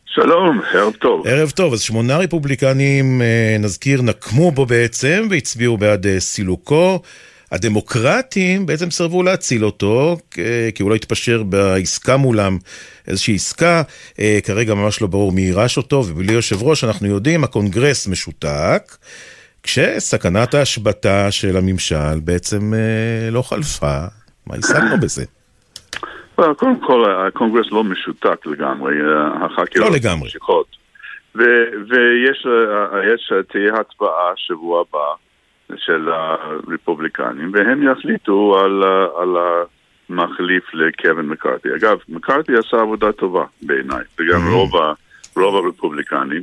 [0.07, 1.27] שלום, ערב טוב.
[1.27, 7.03] ערב טוב, אז שמונה רפובליקנים, אה, נזכיר, נקמו בו בעצם והצביעו בעד אה, סילוקו.
[7.53, 10.17] הדמוקרטים בעצם סרבו להציל אותו,
[10.75, 12.59] כי הוא לא התפשר בעסקה מולם,
[13.09, 13.83] איזושהי עסקה,
[14.21, 18.83] אה, כרגע ממש לא ברור מי יירש אותו, ובלי יושב ראש אנחנו יודעים, הקונגרס משותק,
[19.63, 23.99] כשסכנת ההשבתה של הממשל בעצם אה, לא חלפה.
[24.47, 25.25] מה השגנו בזה?
[26.35, 30.23] קודם כל, הקונגרס לא משותק לגמרי, אה, החקירות לא לגמרי.
[30.25, 30.67] ממשיכות.
[31.35, 32.47] ויש,
[33.49, 35.28] תהיה הצבעה שבוע הבא.
[35.77, 38.83] של הרפובליקנים, והם יחליטו על,
[39.23, 39.29] על
[40.11, 41.69] המחליף לקווין מקארתי.
[41.81, 44.53] אגב, מקארתי עשה עבודה טובה בעיניי, וגם Mm-hmm.
[44.55, 44.93] רוב, ה,
[45.37, 46.43] רוב הרפובליקנים.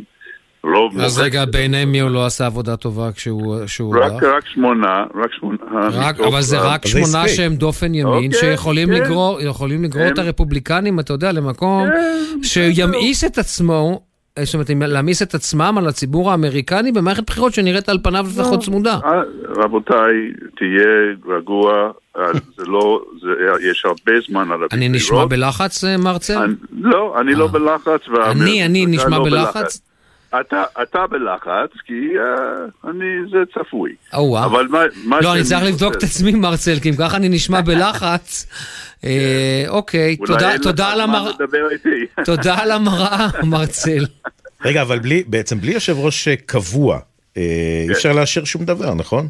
[0.63, 4.23] רוב אז רגע, בעיני מי הוא לא עשה עבודה טובה כשהוא כשהוא רק?
[4.23, 5.57] רק שמונה, רק שמונה.
[5.91, 8.93] רק, אבל זה רק שמונה שהם דופן ימין, אוקיי, שיכולים כן.
[8.93, 9.39] לגרור
[9.84, 11.88] לגרור את הם- הרפובליקנים, אתה יודע, למקום
[12.43, 14.01] שימאיס את עצמו,
[14.44, 19.00] זאת אומרת, להעמיס את עצמם על הציבור האמריקני במערכת בחירות שנראית על פניו לפחות צמודה.
[19.06, 20.88] אה, רבותיי, תהיה
[21.38, 22.24] רגוע, אה,
[22.58, 23.30] זה לא, זה,
[23.72, 26.56] יש הרבה זמן על אני נשמע בלחץ, אה, מר צל?
[26.72, 28.02] לא, אני לא בלחץ.
[28.32, 29.82] אני, אני אתה נשמע לא בלחץ?
[30.40, 33.92] אתה, אתה בלחץ, כי uh, אני, זה צפוי.
[34.14, 34.46] או-אה.
[34.46, 37.30] אבל מה, מה לא, אני צריך לבדוק את עצמי, מר צל, כי אם ככה אני
[37.30, 38.48] נשמע בלחץ.
[39.06, 40.18] אה, אוקיי,
[40.62, 41.32] תודה- על המראה.
[42.26, 44.06] תודה על המראה, מר צל.
[44.66, 46.99] רגע, אבל בלי, בעצם בלי יושב ראש אה, קבוע,
[47.38, 47.41] אה,
[47.88, 49.28] אי אפשר לאשר שום דבר, נכון?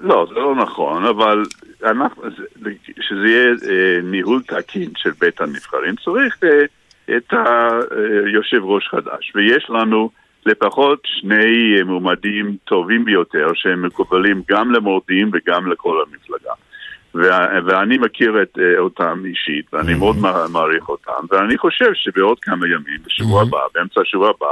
[0.00, 1.42] לא, זה לא נכון, אבל
[1.84, 2.70] אנחנו, זה-
[3.00, 6.64] שזה יהיה אה, ניהול תקין של בית הנבחרים, צריך אה,
[7.16, 7.32] את
[8.26, 10.10] היושב ראש חדש, ויש לנו
[10.46, 16.52] לפחות שני מועמדים טובים ביותר שהם מקובלים גם למורדים וגם לכל המפלגה.
[17.66, 22.66] ואני מכיר את, אה, אותם אישית, ואני מאוד מע- מעריך אותם, ואני חושב שבעוד כמה
[22.66, 24.46] ימים, בשבוע הבא, באמצע השבוע הבא,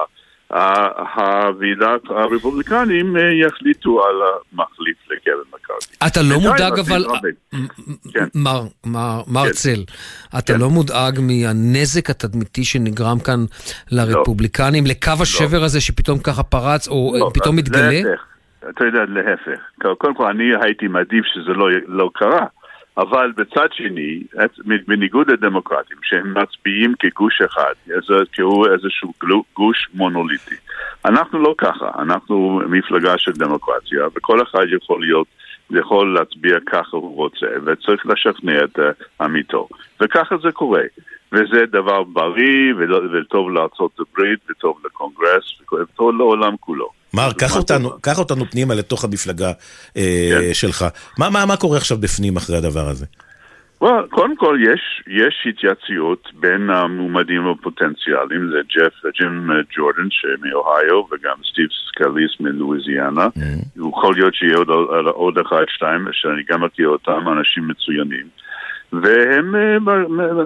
[1.15, 4.15] הוועידת הרפובליקנים אה, יחליטו על
[4.53, 5.95] המחליף לקווין מקארתי.
[6.07, 7.05] אתה לא מודאג אבל.
[8.13, 8.25] כן.
[9.27, 9.85] מר, צל,
[10.39, 13.45] אתה לא מודאג מהנזק התדמיתי שנגרם כאן
[13.91, 17.91] לרפובליקנים, לקו השבר הזה שפתאום ככה פרץ, או לא, פתאום מתגלה?
[18.03, 18.25] להפך,
[18.71, 19.61] אתה יודע, להפך.
[19.99, 22.47] קודם כל, אני הייתי מעדיף שזה לא, לא קרה,
[22.97, 24.23] אבל בצד שני,
[24.87, 27.73] בניגוד לדמוקרטים, שהם מצביעים כגוש אחד,
[28.33, 29.13] שהוא איזשהו
[29.55, 30.55] גוש מונוליטי.
[31.05, 35.27] אנחנו לא ככה, אנחנו מפלגה של דמוקרטיה, וכל אחד יכול להיות,
[35.71, 38.79] יכול להצביע ככה הוא רוצה, וצריך לשכנע את
[39.21, 39.69] עמיתו.
[40.01, 40.83] וככה זה קורה.
[41.33, 42.75] וזה דבר בריא,
[43.13, 47.04] וטוב לארצות הברית, וטוב לקונגרס, וטוב לעולם כולו.
[47.15, 49.53] מר, קח אותנו, קח אותנו פנימה לתוך המפלגה
[49.97, 50.55] אה, כן.
[50.55, 50.85] שלך.
[51.19, 53.07] מה, מה, מה קורה עכשיו בפנים אחרי הדבר הזה?
[53.85, 60.09] well, קודם כל יש, יש התייעצויות בין המועמדים הפוטנציאליים, זה ג'ף, ג'ים אה, ג'ורדן
[60.43, 63.27] מאוהיו וגם סטיב סקליס מלואיזיאנה.
[63.77, 64.69] יכול להיות שיהיה עוד,
[65.07, 68.27] עוד אחד, שתיים, שאני גם מכיר אותם, אנשים מצוינים.
[69.03, 69.79] והם אה,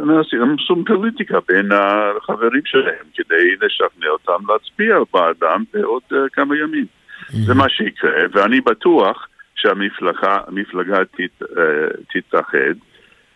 [0.05, 6.87] מנסים, עושים פוליטיקה בין החברים שלהם כדי לשכנע אותם להצביע בעדם בעוד אה, כמה ימים.
[7.29, 12.75] זה מה שיקרה, ואני בטוח שהמפלגה תת, אה, תתאחד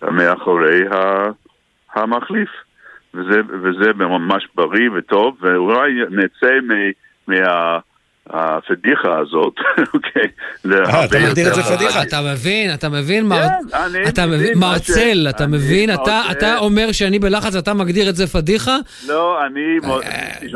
[0.03, 0.85] מאחורי
[1.95, 2.51] המחליף.
[3.15, 6.93] וזה, וזה ממש בריא וטוב, ואולי נצא מ-
[7.29, 7.79] מה...
[8.31, 9.55] הפדיחה הזאת,
[9.95, 10.29] אוקיי?
[10.73, 12.03] אה, אתה מגדיר את זה פדיחה.
[12.03, 13.29] אתה מבין, אתה מבין.
[13.29, 13.39] כן,
[14.09, 16.23] אתה מבין מבין, מה מר ש- צל, אתה מבין, אתה-
[16.59, 18.77] אומר שאני בלחץ ואתה מגדיר את זה פדיחה?
[19.09, 19.79] לא, אני...
[19.87, 20.03] מאוד-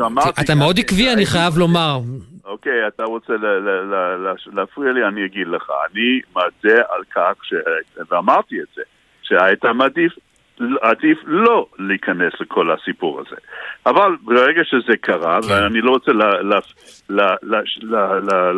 [0.05, 1.99] אמרתי אתה מאוד עקבי, אני חייב לומר.
[2.45, 5.71] אוקיי, אתה רוצה ל- ל- ל- ל- להפריע לי, אני אגיד לך.
[5.91, 7.53] אני מודה על כך, ש...
[8.11, 8.81] ואמרתי את זה,
[9.23, 10.11] שהיית מעדיף
[10.81, 13.35] עדיף לא להיכנס לכל הסיפור הזה.
[13.85, 15.53] אבל ברגע שזה קרה, כן.
[15.53, 16.59] ואני לא רוצה לה- לה-
[17.09, 18.51] לה- לה- לה- לה-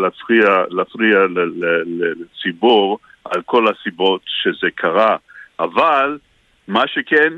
[0.71, 5.17] להפריע ל- ל- ל- לציבור על כל הסיבות שזה קרה,
[5.59, 6.17] אבל
[6.67, 7.33] מה שכן,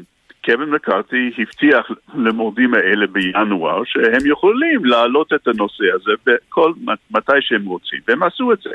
[0.45, 6.71] קווין מקארתי הבטיח למורדים האלה בינואר שהם יכולים להעלות את הנושא הזה בכל,
[7.11, 8.69] מתי שהם רוצים, והם עשו את זה.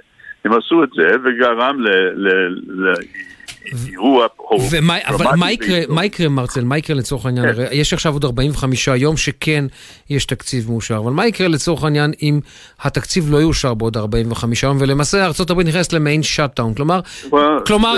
[0.45, 2.91] הם עשו את זה וגרם ל- ל-
[3.87, 4.27] לאירוע
[4.71, 5.81] ומה, אבל מה יקרה.
[5.89, 6.65] מה יקרה, מרצל?
[6.65, 7.55] מה יקרה לצורך העניין?
[7.55, 7.65] כן.
[7.73, 9.65] יש עכשיו עוד 45 יום שכן
[10.11, 12.41] יש תקציב מאושר, אבל מה יקרה לצורך העניין אם
[12.81, 16.75] התקציב לא יאושר בעוד 45 יום, ולמעשה ארה"ב נכנסת למעין שאט-דאון?
[16.75, 17.01] כלומר,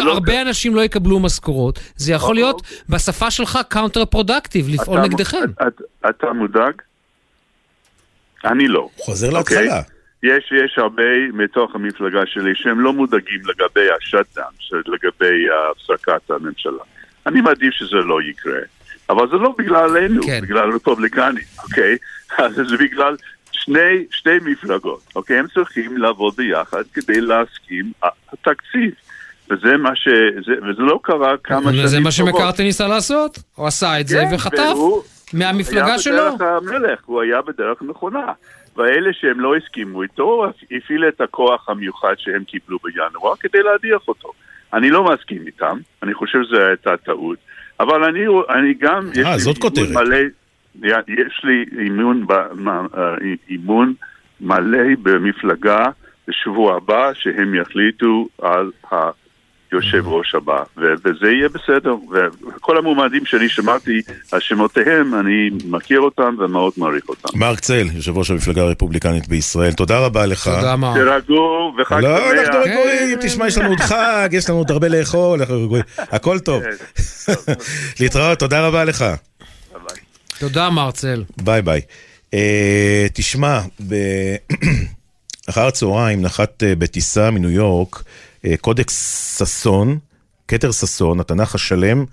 [0.05, 1.79] לא הרבה אנשים לא יקבלו משכורות.
[1.97, 5.39] זה יכול להיות בשפה שלך counterproductive, לפעול אתה- נגדכם.
[5.55, 5.69] אתה-
[6.11, 6.73] אתה מודאג?
[8.45, 8.89] אני לא.
[8.99, 9.57] חוזר אוקיי?
[9.63, 9.83] להתחלה.
[10.23, 16.83] יש, יש הרבה מתוך המפלגה שלי שהם לא מודאגים לגבי ה shutdown, לגבי הפסקת הממשלה.
[17.27, 18.61] אני מעדיף שזה לא יקרה.
[19.11, 20.41] אבל זה לא בגללנו, כן.
[20.43, 21.97] בגלל רפובליקנים, אוקיי?
[22.45, 23.17] אז זה בגלל
[23.53, 25.39] שני, שתי מפלגות, אוקיי?
[25.39, 27.93] הם צריכים לעבוד ביחד כדי להסכים
[28.33, 28.91] התקציב.
[29.51, 30.09] וזה מה ש...
[30.47, 32.33] זה, וזה לא קרה כמה שנים זה מה טובות.
[32.35, 33.39] שמקארתי ניסה לעשות.
[33.55, 35.03] הוא עשה את זה כן, וחטף והוא
[35.33, 36.35] מהמפלגה היה שלו.
[36.37, 38.33] בדרך המלך, הוא היה בדרך נכונה.
[38.79, 44.33] ואלה שהם לא הסכימו איתו, הפעיל את הכוח המיוחד שהם קיבלו בינואר כדי להדיח אותו.
[44.73, 47.39] אני לא מסכים איתם, אני חושב שזו הייתה טעות,
[47.81, 49.91] אבל אני, אני גם, אה, זאת כותרת.
[49.91, 50.17] מלא,
[51.09, 53.15] יש לי אימון, אה,
[53.49, 53.95] אימון
[54.41, 55.85] מלא במפלגה
[56.29, 58.71] בשבוע הבא שהם יחליטו על
[59.73, 61.95] היושב ראש הבא, ו- וזה יהיה בסדר.
[62.57, 64.01] וכל המועמדים שאני שמעתי
[64.33, 67.39] על שמותיהם, אני מכיר אותם ומאוד מעריך אותם.
[67.39, 70.49] מרק צל, יושב ראש המפלגה הרפובליקנית בישראל, תודה רבה לך.
[70.49, 70.97] תודה, מרק.
[70.97, 72.39] תירגעו וחג לא, שמח.
[72.39, 76.39] אנחנו רגועים, תשמע, יש לנו עוד חג, יש לנו עוד הרבה לאכול, אנחנו רגועים, הכל
[76.39, 76.63] טוב.
[78.01, 79.05] להתראות, תודה רבה לך.
[80.39, 81.25] תודה, מרצל.
[81.43, 81.81] ביי ביי.
[82.35, 84.37] אה, תשמע, ב-
[85.51, 88.03] אחר הצהריים נחת אה, בטיסה מניו יורק
[88.61, 89.99] קודקס ששון,
[90.49, 92.05] כתר ששון, התנ"ך השלם,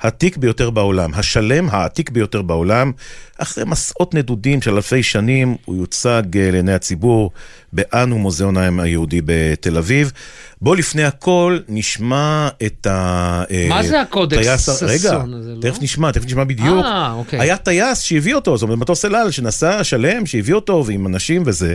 [0.00, 1.10] העתיק ביותר בעולם.
[1.14, 2.92] השלם העתיק ביותר בעולם.
[3.38, 7.30] אחרי מסעות נדודים של אלפי שנים, הוא יוצג אה, לעיני הציבור
[7.72, 10.12] באנו מוזיאון העם היהודי בתל אביב.
[10.60, 13.42] בוא לפני הכל נשמע את ה...
[13.50, 15.60] אה, מה זה הקודקס טייס ששון רגע, הזה, לא?
[15.60, 16.84] תכף נשמע, תכף נשמע בדיוק.
[16.84, 17.40] אה, אוקיי.
[17.40, 21.42] היה טייס שהביא אותו, זאת אומרת, מטוס אל על שנסע שלם, שהביא אותו, ועם אנשים
[21.46, 21.74] וזה,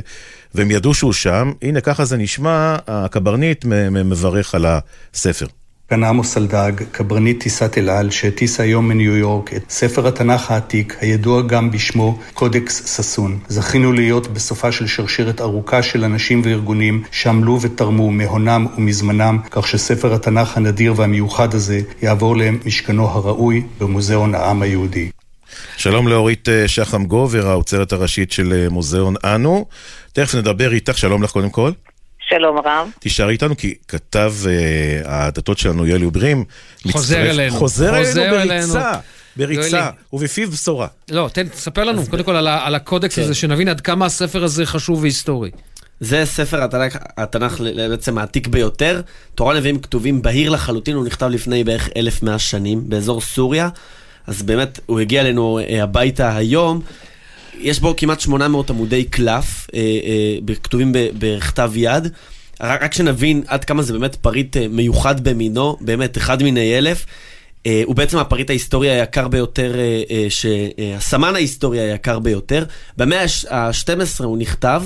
[0.56, 1.52] והם ידעו שהוא שם.
[1.62, 4.66] הנה, ככה זה נשמע, הקברניט מברך על
[5.14, 5.46] הספר.
[5.90, 10.98] כאן עמוס אלדג, קברניט טיסת אל על, שהטיס היום מניו יורק את ספר התנ"ך העתיק,
[11.02, 13.40] הידוע גם בשמו קודקס ששון.
[13.48, 20.14] זכינו להיות בסופה של שרשרת ארוכה של אנשים וארגונים שעמלו ותרמו מהונם ומזמנם, כך שספר
[20.14, 25.10] התנ"ך הנדיר והמיוחד הזה יעבור למשכנו הראוי במוזיאון העם היהודי.
[25.78, 29.66] שלום לאורית אה, שחם גובר, האוצרת הראשית של אה, מוזיאון אנו.
[30.14, 31.72] תכף נדבר איתך, שלום לך קודם כל.
[32.30, 32.90] שלום רב.
[33.00, 34.52] תישארי איתנו, כי כתב אה,
[35.28, 36.44] הדתות שלנו, יואל יוברים,
[36.92, 37.56] חוזר מצטרף- אלינו.
[37.56, 38.74] חוזר חוזר אלינו אלינו.
[38.74, 38.92] בריצה,
[39.38, 39.92] בריצה, יואלי.
[40.14, 40.88] ובפיו בשורה.
[41.12, 44.66] לא, תן, תספר לנו קודם כל על על הקודקס הזה, שנבין עד כמה הספר הזה
[44.66, 45.52] חשוב והיסטורי.
[46.00, 49.02] זה ספר התנ"ך, התנ"ך ל- בעצם העתיק ביותר.
[49.36, 53.70] תורה נביאים כתובים בהיר לחלוטין, הוא נכתב לפני בערך 1100 שנים באזור סוריה.
[54.28, 56.82] אז באמת, הוא הגיע אלינו אה, הביתה היום.
[57.60, 62.08] יש בו כמעט 800 עמודי קלף, אה, אה, כתובים בכתב יד.
[62.62, 67.06] רק שנבין עד כמה זה באמת פריט אה, מיוחד במינו, באמת, אחד מיני אלף.
[67.86, 69.76] הוא בעצם הפריט ההיסטורי היקר ביותר,
[70.98, 72.66] הסמן ההיסטורי היקר ביותר.
[72.98, 74.84] במאה ה-12 הוא נכתב,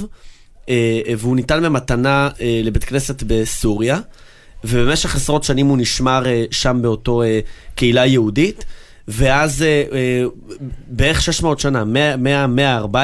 [1.17, 2.30] והוא ניתן במתנה
[2.63, 3.99] לבית כנסת בסוריה,
[4.63, 7.24] ובמשך עשרות שנים הוא נשמר שם באותו
[7.76, 8.65] קהילה יהודית.
[9.12, 10.24] ואז אה, אה,
[10.88, 12.95] בערך 600 שנה, מה- מהמאה ה-14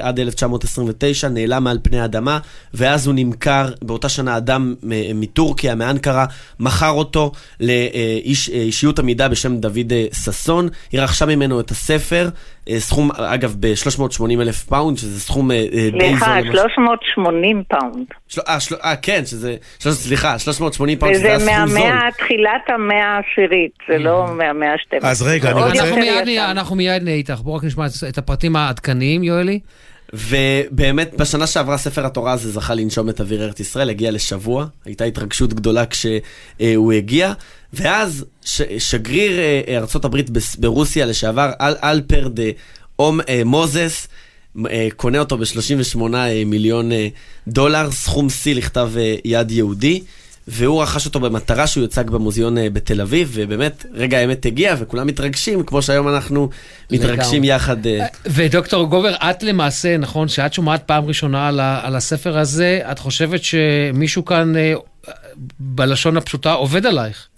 [0.00, 2.38] עד 1929, נעלם מעל פני האדמה,
[2.74, 6.26] ואז הוא נמכר, באותה שנה אדם מ- מטורקיה, מאנקרה,
[6.60, 13.10] מכר אותו לאישיות עמידה בשם דוד אה, ששון, היא רכשה ממנו את הספר, אה, סכום,
[13.16, 16.00] אגב, ב-380 אלף פאונד, שזה סכום אה, אה, די זול.
[16.00, 18.06] סליחה, למה ש- 380 פאונד.
[18.48, 21.78] אה, של- אה, כן, שזה, של- סליחה, 380 פאונד, שזה וזה היה סכום זול.
[21.78, 25.06] מהמאה, תחילת המאה העשירית, זה לא מהמאה ה-12.
[25.06, 27.40] אז רגע, אני רוצה- אנחנו מיד נהיה, אנחנו מיד נהיה איתך.
[27.40, 29.60] בואו רק נשמע את הפרטים העדכניים, יואלי.
[30.14, 35.04] ובאמת, בשנה שעברה ספר התורה הזה זכה לנשום את אוויר ארץ ישראל, הגיע לשבוע, הייתה
[35.04, 37.32] התרגשות גדולה כשהוא הגיע,
[37.72, 39.80] ואז ש- שגריר אה,
[40.30, 42.50] בס- ברוסיה לשעבר, אל, אלפרד אה,
[42.98, 44.08] אום אה, מוזס,
[44.70, 45.98] אה, קונה אותו ב-38
[46.46, 47.08] מיליון אה,
[47.48, 50.02] דולר, סכום שיא לכתב אה, יד יהודי.
[50.48, 55.06] והוא רכש אותו במטרה שהוא יוצג במוזיאון אה, בתל אביב, ובאמת, רגע האמת הגיע, וכולם
[55.06, 56.48] מתרגשים, כמו שהיום אנחנו
[56.92, 57.86] מתרגשים יחד.
[57.86, 58.06] אה.
[58.26, 62.98] ודוקטור גובר, את למעשה, נכון, שאת שומעת פעם ראשונה על, ה, על הספר הזה, את
[62.98, 64.74] חושבת שמישהו כאן, אה,
[65.60, 67.28] בלשון הפשוטה, עובד עלייך?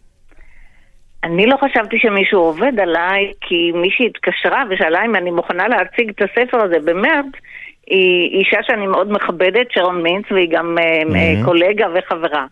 [1.24, 6.22] אני לא חשבתי שמישהו עובד עליי, כי מישהי התקשרה ושאלה אם אני מוכנה להציג את
[6.22, 7.26] הספר הזה במרץ,
[7.86, 11.44] היא אישה שאני מאוד מכבדת, שרון מינץ, והיא גם mm-hmm.
[11.44, 12.46] קולגה וחברה.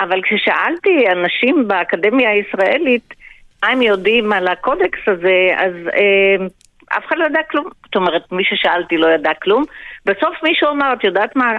[0.00, 3.14] אבל כששאלתי אנשים באקדמיה הישראלית,
[3.62, 6.46] מה הם יודעים על הקודקס הזה, אז אה,
[6.98, 7.64] אף אחד לא ידע כלום.
[7.84, 9.64] זאת אומרת, מי ששאלתי לא ידע כלום.
[10.06, 11.52] בסוף מישהו אמר, את יודעת מה?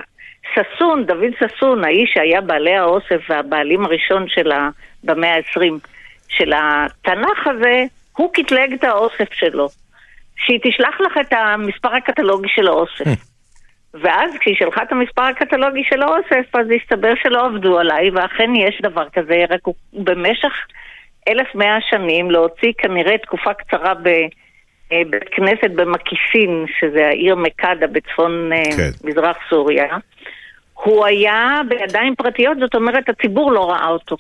[0.53, 4.70] ששון, דוד ששון, האיש שהיה בעלי האוסף והבעלים הראשון שלה
[5.03, 5.97] במאה ה-20
[6.28, 7.84] של התנ"ך הזה,
[8.17, 9.67] הוא קטלג את האוסף שלו.
[10.38, 13.05] שהיא תשלח לך את המספר הקטלוגי של האוסף.
[14.03, 18.82] ואז כשהיא שלחה את המספר הקטלוגי של האוסף, אז הסתבר שלא עבדו עליי, ואכן יש
[18.82, 20.53] דבר כזה, רק הוא במשך
[21.28, 24.34] 1100 שנים להוציא כנראה תקופה קצרה בבית
[24.91, 28.89] אה, כנסת במקיסין, שזה העיר מקדה בצפון אה, כן.
[29.09, 29.97] מזרח סוריה,
[30.73, 34.17] הוא היה בידיים פרטיות, זאת אומרת הציבור לא ראה אותו.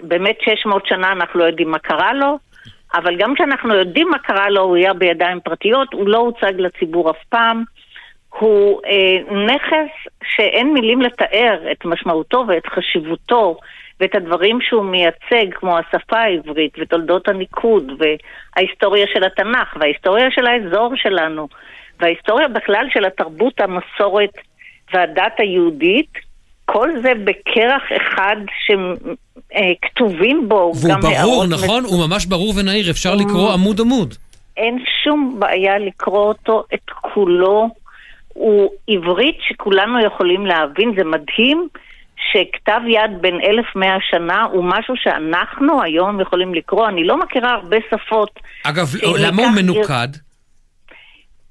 [0.00, 2.38] באמת 600 שנה אנחנו לא יודעים מה קרה לו,
[2.94, 7.10] אבל גם כשאנחנו יודעים מה קרה לו, הוא היה בידיים פרטיות, הוא לא הוצג לציבור
[7.10, 7.64] אף פעם.
[8.38, 13.58] הוא אה, נכס שאין מילים לתאר את משמעותו ואת חשיבותו
[14.00, 20.92] ואת הדברים שהוא מייצג, כמו השפה העברית ותולדות הניקוד וההיסטוריה של התנ"ך וההיסטוריה של האזור
[20.96, 21.48] שלנו
[22.00, 24.30] וההיסטוריה בכלל של התרבות, המסורת
[24.92, 26.25] והדת היהודית,
[26.76, 31.04] כל זה בכרך אחד שכתובים בו גם הערות...
[31.04, 31.84] והוא ברור, נכון?
[31.84, 31.90] מס...
[31.90, 34.14] הוא ממש ברור ונהיר, אפשר לקרוא עמוד עמוד.
[34.56, 37.68] אין שום בעיה לקרוא אותו, את כולו.
[38.28, 41.68] הוא עברית שכולנו יכולים להבין, זה מדהים
[42.32, 46.88] שכתב יד בין 1100 שנה הוא משהו שאנחנו היום יכולים לקרוא.
[46.88, 48.40] אני לא מכירה הרבה שפות.
[48.64, 48.86] אגב,
[49.18, 50.08] למה הוא מנוקד?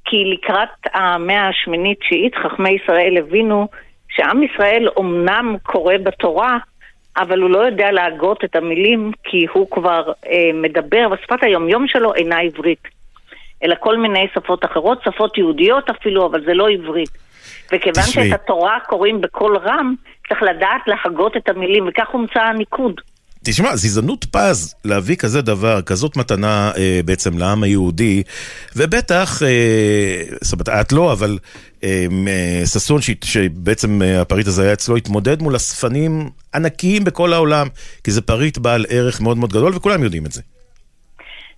[0.06, 3.68] כי לקראת המאה השמינית-תשיעית חכמי ישראל הבינו
[4.16, 6.58] שעם ישראל אומנם קורא בתורה,
[7.18, 12.14] אבל הוא לא יודע להגות את המילים כי הוא כבר אה, מדבר, ושפת היומיום שלו
[12.16, 12.88] אינה עברית.
[13.64, 17.10] אלא כל מיני שפות אחרות, שפות יהודיות אפילו, אבל זה לא עברית.
[17.74, 19.96] וכיוון שאת התורה קוראים בקול רם,
[20.30, 23.02] צריך לדעת להגות את המילים, וכך הומצא הניקוד.
[23.44, 28.24] תשמע, זו הזדמנות פז להביא כזה דבר, כזאת מתנה אה, בעצם לעם היהודי,
[28.76, 31.38] ובטח, אה, זאת אומרת, את לא, אבל
[32.66, 37.68] ששון, שבעצם אה, הפריט הזה היה אצלו, התמודד מול אספנים ענקיים בכל העולם,
[38.04, 40.42] כי זה פריט בעל ערך מאוד מאוד גדול, וכולם יודעים את זה.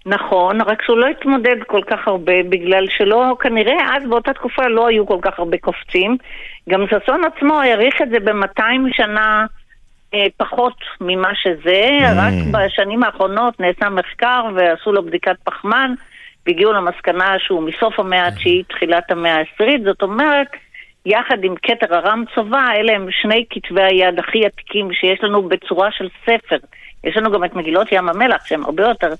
[0.05, 4.87] נכון, רק שהוא לא התמודד כל כך הרבה, בגלל שלא, כנראה אז באותה תקופה לא
[4.87, 6.17] היו כל כך הרבה קופצים.
[6.69, 8.61] גם ששון עצמו העריך את זה ב-200
[8.91, 9.45] שנה
[10.13, 12.05] אה, פחות ממה שזה, mm.
[12.15, 15.93] רק בשנים האחרונות נעשה מחקר ועשו לו בדיקת פחמן,
[16.47, 20.47] והגיעו למסקנה שהוא מסוף המאה התשיעית, תחילת המאה העשירית, זאת אומרת,
[21.05, 25.89] יחד עם כתר ארם צובא, אלה הם שני כתבי היד הכי עתיקים שיש לנו בצורה
[25.91, 26.57] של ספר.
[27.03, 29.13] יש לנו גם את מגילות ים המלח, שהן הרבה יותר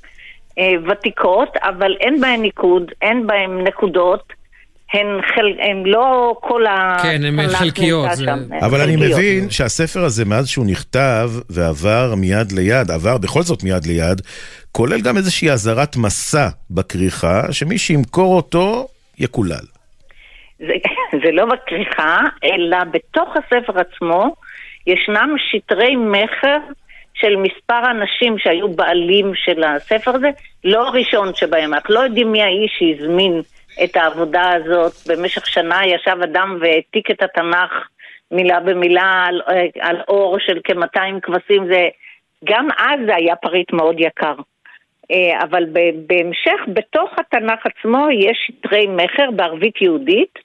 [0.60, 4.34] אה, ותיקות, אבל אין בהן ניקוד, אין בהן נקודות.
[4.94, 5.46] הן, חל...
[5.60, 6.98] הן לא כל ה...
[7.04, 8.10] כן, הן חלקיות.
[8.14, 8.26] זה...
[8.62, 13.86] אבל אני מבין שהספר הזה, מאז שהוא נכתב ועבר מיד ליד, עבר בכל זאת מיד
[13.86, 14.22] ליד,
[14.78, 18.88] כולל גם איזושהי אזהרת מסע בכריכה, שמי שימכור אותו,
[19.20, 19.66] יקולל.
[20.60, 20.74] זה,
[21.24, 24.36] זה לא בכריכה, אלא בתוך הספר עצמו
[24.88, 26.58] ישנם שטרי מכר
[27.14, 30.30] של מספר אנשים שהיו בעלים של הספר הזה,
[30.64, 33.42] לא הראשון שבהם, אנחנו לא יודעים מי האיש שהזמין
[33.84, 34.94] את העבודה הזאת.
[35.08, 37.72] במשך שנה ישב אדם והעתיק את התנ"ך
[38.32, 39.42] מילה במילה על,
[39.80, 41.88] על אור של כ-200 כבשים, זה,
[42.46, 44.36] גם אז זה היה פריט מאוד יקר.
[45.12, 45.64] אה, אבל
[46.08, 50.40] בהמשך, בתוך התנ"ך עצמו יש שטרי מכר בערבית יהודית,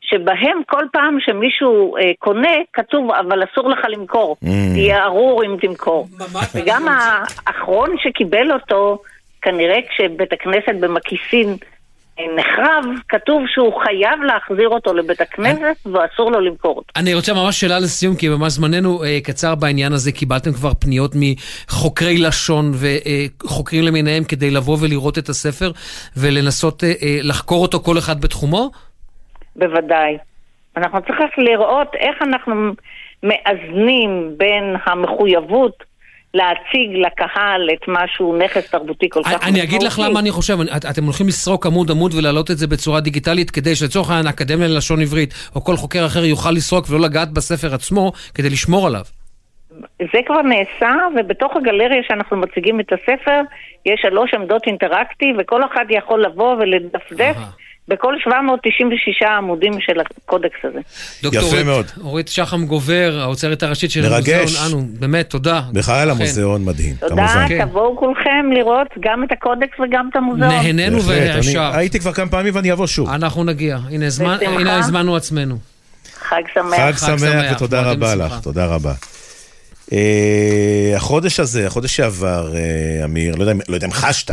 [0.00, 4.36] שבהם כל פעם שמישהו אה, קונה, כתוב, אבל אסור לך למכור.
[4.44, 4.46] Mm.
[4.74, 6.06] תהיה ארור אם תמכור.
[6.54, 8.98] וגם האחרון שקיבל אותו,
[9.42, 11.56] כנראה כשבית הכנסת במקיסין
[12.18, 16.92] נחרב, כתוב שהוא חייב להחזיר אותו לבית הכנסת ואסור לו למכור אותו.
[16.96, 20.12] אני רוצה ממש שאלה לסיום, כי ממש זמננו אה, קצר בעניין הזה.
[20.12, 25.70] קיבלתם כבר פניות מחוקרי לשון וחוקרים למיניהם כדי לבוא ולראות את הספר
[26.16, 28.70] ולנסות אה, אה, לחקור אותו כל אחד בתחומו?
[29.56, 30.18] בוודאי.
[30.76, 32.54] אנחנו צריכים לראות איך אנחנו
[33.22, 35.84] מאזנים בין המחויבות
[36.34, 39.50] להציג לקהל את מה שהוא נכס תרבותי כל כך משמעותי.
[39.50, 40.58] אני אגיד לך למה אני חושב,
[40.90, 45.00] אתם הולכים לסרוק עמוד עמוד ולהעלות את זה בצורה דיגיטלית כדי שלצורך העניין האקדמיה ללשון
[45.00, 49.02] עברית או כל חוקר אחר יוכל לסרוק ולא לגעת בספר עצמו כדי לשמור עליו.
[49.98, 53.40] זה כבר נעשה, ובתוך הגלריה שאנחנו מציגים את הספר,
[53.86, 57.36] יש שלוש עמדות אינטראקטיב, וכל אחד יכול לבוא ולדפדף.
[57.88, 60.78] בכל 796 העמודים של הקודקס הזה.
[61.22, 61.86] דוקטור יפה אורית- מאוד.
[62.04, 64.28] אורית שחם גובר, האוצרת הראשית של מרגש.
[64.56, 65.60] המוזיאון, אנו, באמת, תודה.
[65.72, 66.10] בכלל.
[66.10, 67.64] המוזיאון מדהים, תודה, כמובן.
[67.66, 70.48] תבואו כולכם לראות גם את הקודקס וגם את המוזיאון.
[70.50, 71.70] נהנינו וישר.
[71.74, 73.08] הייתי כבר כמה פעמים ואני אבוא שוב.
[73.10, 73.78] אנחנו נגיע.
[73.90, 74.06] הנה,
[74.78, 75.56] הזמנו עצמנו.
[76.28, 76.74] חג שמח.
[76.76, 78.14] חג חג שמח ותודה רבה.
[78.14, 78.92] לך, תודה רבה.
[79.92, 82.60] אה, החודש הזה, החודש שעבר, אה,
[83.04, 84.30] אמיר, לא יודע אם- לא יודע אם חשת.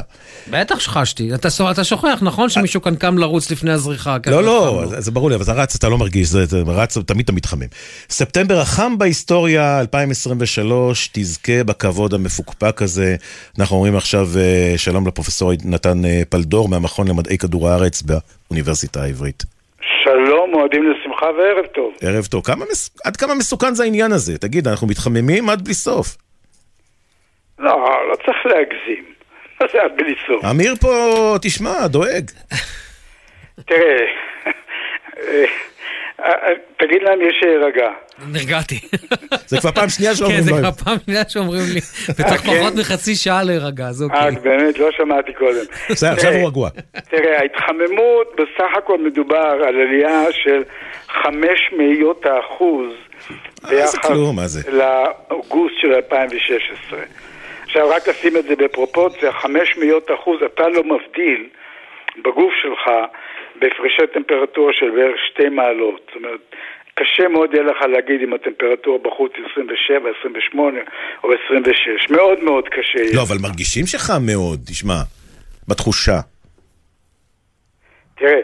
[0.51, 1.33] בטח שחשתי.
[1.35, 4.17] אתה אתה שוכח, נכון שמישהו כאן קם לרוץ לפני הזריחה?
[4.23, 4.83] כן, לא, לא.
[4.89, 7.31] זה זה ברור לי, אבל אתה רץ, אתה לא מרגיש, זה זה רץ, תמיד אתה
[7.33, 7.67] מתחמם.
[8.09, 13.15] ספטמבר החם בהיסטוריה, 2023, תזכה בכבוד המפוקפק הזה.
[13.59, 19.43] אנחנו אומרים עכשיו אה, שלום לפרופסור נתן פלדור מהמכון למדעי כדור הארץ באוניברסיטה העברית.
[20.03, 20.83] שלום, מועדים
[21.19, 21.93] לשמחה וערב טוב.
[22.01, 22.45] ערב טוב.
[22.45, 24.37] כמה, מס- עד כמה מסוכן זה העניין הזה?
[24.37, 26.17] תגיד, אנחנו מתחממים עד בלי סוף.
[27.59, 27.71] לא,
[28.11, 29.05] לא צריך להגזים.
[29.61, 30.45] מה זה עד בלי סוף?
[30.45, 32.31] אמיר פה, תשמע, דואג.
[33.65, 33.79] תראה,
[34.47, 34.51] אה,
[35.17, 35.45] אה,
[36.77, 37.89] תגיד להם יש להירגע.
[38.33, 38.79] נרגעתי.
[39.45, 40.57] זה כבר פעם שנייה כן, שאומרים זה לו.
[40.57, 42.59] כבר פעם שנייה שאומרים לי, בתוך כן?
[42.59, 44.41] פחות מחצי שעה להירגע, אז אה, אוקיי.
[44.41, 45.65] באמת, לא שמעתי קודם.
[45.89, 46.69] בסדר, עכשיו הוא רגוע.
[47.09, 50.63] תראה, ההתחממות, בסך הכל מדובר על עלייה של
[51.07, 52.91] חמש מאיות האחוז
[53.69, 54.71] ביחס כלום, מה זה?
[54.71, 56.99] לאוגוסט של 2016.
[57.63, 61.47] עכשיו, רק לשים את זה בפרופורציה, חמש מאיות אחוז, אתה לא מבדיל
[62.23, 62.93] בגוף שלך
[63.59, 66.01] בהפרשי טמפרטורה של בערך שתי מעלות.
[66.07, 66.55] זאת אומרת,
[66.93, 70.79] קשה מאוד יהיה לך להגיד אם הטמפרטורה בחוץ היא 27, 28
[71.23, 72.09] או 26.
[72.09, 73.15] מאוד מאוד קשה.
[73.15, 74.99] לא, אבל מרגישים שחם מאוד, תשמע,
[75.67, 76.19] בתחושה.
[78.15, 78.41] תראה,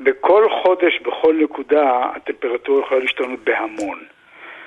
[0.00, 3.98] בכל חודש, בכל נקודה, הטמפרטורה יכולה להשתנות בהמון.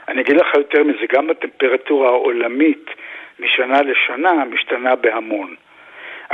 [0.07, 2.85] אני אגיד לך יותר מזה, גם הטמפרטורה העולמית
[3.39, 5.55] משנה לשנה משתנה בהמון.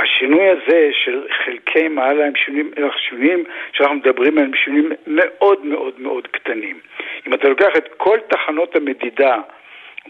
[0.02, 2.70] השינוי הזה של חלקי מעלה הם שינויים,
[3.08, 6.80] שינויים שאנחנו מדברים עליהם שינויים מאוד מאוד מאוד קטנים.
[7.26, 9.36] אם אתה לוקח את כל תחנות המדידה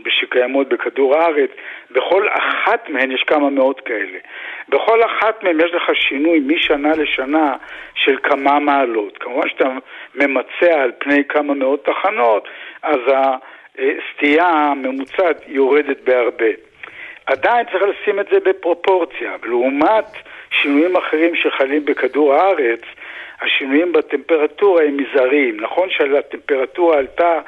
[0.08, 1.50] שקיימות בכדור הארץ,
[1.90, 4.18] בכל אחת מהן יש כמה מאות כאלה.
[4.68, 7.56] בכל אחת מהן יש לך שינוי משנה לשנה
[7.94, 9.18] של כמה מעלות.
[9.18, 9.68] כמובן שאתה
[10.14, 12.48] ממצע על פני כמה מאות תחנות,
[12.82, 13.00] אז
[13.78, 16.71] הסטייה הממוצעת יורדת בהרבה.
[17.32, 19.32] עדיין צריך לשים את זה בפרופורציה.
[19.44, 20.06] לעומת
[20.62, 22.80] שינויים אחרים שחלים בכדור הארץ,
[23.40, 25.60] השינויים בטמפרטורה הם מזעריים.
[25.60, 27.38] נכון שהטמפרטורה עלתה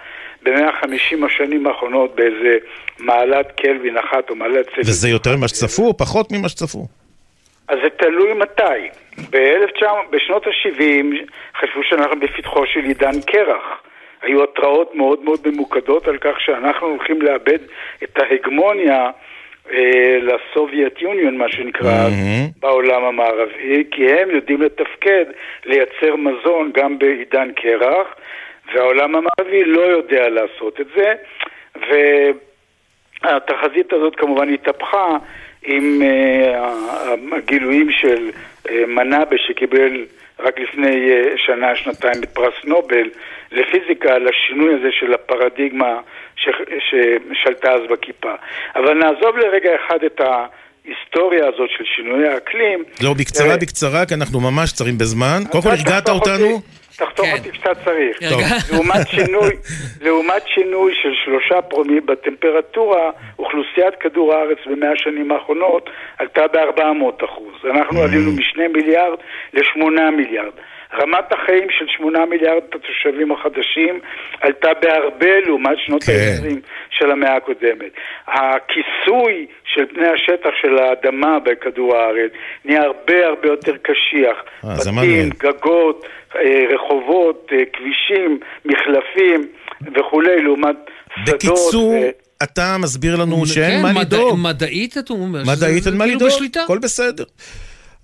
[0.42, 2.56] ב-150 השנים האחרונות באיזה
[2.98, 4.88] מעלת קלווין אחת או מעלת צלזיוס.
[4.88, 6.86] וזה יותר ממה שצפו או פחות ממה שצפו?
[7.68, 8.88] אז זה תלוי מתי.
[9.30, 11.04] ב-1900, בשנות ה-70
[11.60, 13.82] חשבו שאנחנו בפתחו של עידן קרח.
[14.22, 17.58] היו התראות מאוד מאוד ממוקדות על כך שאנחנו הולכים לאבד
[18.04, 19.10] את ההגמוניה
[20.20, 22.60] לסובייט יוניון, מה שנקרא, mm-hmm.
[22.60, 25.24] בעולם המערבי, כי הם יודעים לתפקד,
[25.64, 28.06] לייצר מזון גם בעידן קרח,
[28.74, 31.14] והעולם המערבי לא יודע לעשות את זה,
[33.22, 35.16] והתחזית הזאת כמובן התהפכה
[35.64, 36.06] עם uh,
[37.36, 38.30] הגילויים של
[38.66, 40.04] uh, מנאבה שקיבל
[40.38, 43.10] רק לפני uh, שנה, שנתיים את פרס נובל
[43.52, 46.00] לפיזיקה, על השינוי הזה של הפרדיגמה
[46.36, 46.48] ש...
[46.78, 48.34] ששלטה אז בכיפה.
[48.76, 52.84] אבל נעזוב לרגע אחד את ההיסטוריה הזאת של שינויי האקלים.
[53.02, 55.40] לא, בקצרה, בקצרה, כי אנחנו ממש קצרים בזמן.
[55.50, 56.60] קודם כל, הרגעת אותנו.
[56.96, 58.18] תחתוך אותי קצת צריך.
[58.72, 59.50] לעומת שינוי,
[60.00, 67.54] לעומת שינוי של שלושה פרומיל בטמפרטורה, אוכלוסיית כדור הארץ במאה השנים האחרונות עלתה ב-400 אחוז.
[67.70, 69.18] אנחנו עלינו משני מיליארד
[69.52, 70.52] לשמונה מיליארד.
[71.02, 74.00] רמת החיים של שמונה מיליארד התושבים החדשים
[74.40, 76.12] עלתה בהרבה לעומת שנות כן.
[76.12, 76.56] ה-20
[76.98, 77.92] של המאה הקודמת.
[78.26, 82.30] הכיסוי של פני השטח של האדמה בכדור הארץ
[82.64, 84.36] נהיה הרבה הרבה יותר קשיח.
[84.64, 85.30] אה, בתים.
[85.38, 86.40] גגות, אה,
[86.74, 89.48] רחובות, אה, כבישים, מחלפים
[89.94, 90.76] וכולי, לעומת
[91.24, 91.34] שדות.
[91.34, 91.94] בקיצור,
[92.42, 94.38] אתה מסביר לנו שאין כן, מה מדע- לדאוג.
[94.42, 95.42] מדעית, אתה אומר.
[95.56, 96.62] מדעית שזה אין מה כאילו לדאוג, בשליטה.
[96.62, 97.24] הכל בסדר.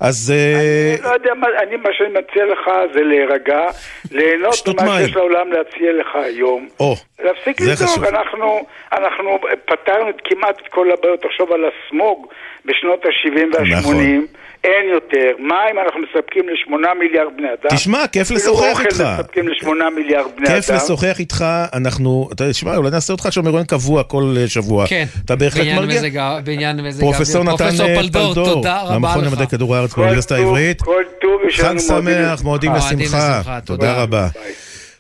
[0.01, 3.67] אז אה, אני לא יודע, מה, אני, מה שאני מציע לך זה להירגע,
[4.11, 4.99] ליהנות ממה.
[4.99, 6.69] שיש לעולם להציע לך היום.
[6.81, 6.95] או,
[7.25, 8.05] להפסיק לדאוג.
[8.05, 12.27] אנחנו, אנחנו פתרנו כמעט את כל הבעיות, תחשוב על הסמוג
[12.65, 14.27] בשנות ה-70 וה-80, נכון.
[14.65, 17.77] אין יותר, מים אנחנו מספקים לשמונה מיליארד בני אדם.
[17.77, 19.05] תשמע, כיף אפילו לשוחח אוכל איתך.
[19.21, 20.55] מספקים לשמונה מיליארד בני אדם.
[20.61, 24.49] כיף לשוחח איתך, אנחנו, אתה יודע, תשמע, אולי נעשה אותך עכשיו מרואיין קבוע כל אה,
[24.49, 24.87] שבוע.
[24.87, 25.05] כן.
[25.25, 26.01] אתה בהחלט מרגיע.
[26.45, 27.55] בעניין מזג פרופסור האוויר.
[27.55, 29.27] נתן פרופסור אה, פלדור, תודה רבה לך.
[29.27, 30.83] למדעי כדור הארץ באוניברסיטה העברית.
[30.83, 32.95] כל טוב יש חג לנו מועדים שמח, מועדים לשמחה.
[32.95, 33.39] מועדים לשמחה.
[33.41, 34.03] לשמחה, תודה תודה.
[34.03, 34.29] רבה.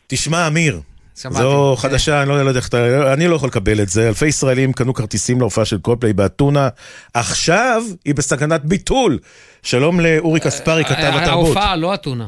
[0.06, 0.80] תשמע, אמיר,
[1.22, 1.38] שמעתי.
[1.38, 3.12] זו חדשה, אני לא יודע איך אתה...
[3.12, 4.08] אני לא יכול לקבל את זה.
[4.08, 6.68] אלפי ישראלים קנו כרטיסים להופעה של קולדפליי באתונה.
[7.14, 9.18] עכשיו היא בסכנת ביטול.
[9.62, 11.26] שלום לאורי כספרי, כתב התרבות.
[11.28, 12.26] ההופעה, לא אתונה.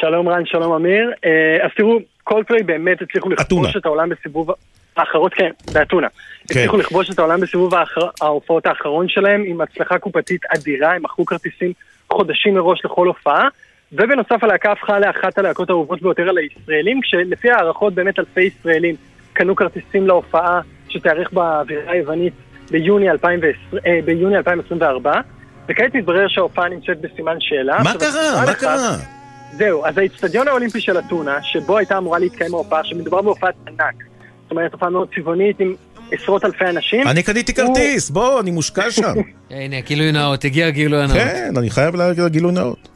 [0.00, 1.10] שלום רן, שלום אמיר.
[1.24, 4.50] אה, אז תראו, קולדפליי באמת הצליחו לכבוש את העולם בסיבוב
[4.96, 6.06] האחרון, כן, באתונה.
[6.44, 11.26] הצליחו לכבוש את העולם בסיבוב האחר- ההופעות האחרון שלהם עם הצלחה קופתית אדירה, הם מכרו
[11.26, 11.72] כרטיסים
[12.12, 13.48] חודשים מראש לכל הופעה.
[13.92, 18.94] ובנוסף הלהקה הפכה לאחת הלהקות האהובות ביותר על הישראלים, כשלפי הערכות באמת אלפי ישראלים
[19.32, 22.32] קנו כרטיסים להופעה שתיארך באווירה היוונית
[22.70, 25.12] ביוני, 2020, אה, ביוני 2024,
[25.68, 27.78] וכעת מתברר שההופעה נמצאת בסימן שאלה.
[27.84, 28.10] מה קרה?
[28.36, 28.96] מה אחד- קרה?
[29.52, 33.94] זהו, אז האיצטדיון האולימפי של אתונה, שבו הייתה אמורה להתקיים ההופעה, שמדובר בהופעת ענק,
[34.42, 35.74] זאת אומרת הופעה מאוד צבעונית עם
[36.12, 37.08] עשרות אלפי אנשים.
[37.08, 39.14] אני קניתי כרטיס, בוא, אני מושקע שם.
[39.50, 41.12] הנה, גילוי נאות, הגיע גילוי נאות.
[41.16, 42.88] כן, אני חייב להגיד גילוי נאות.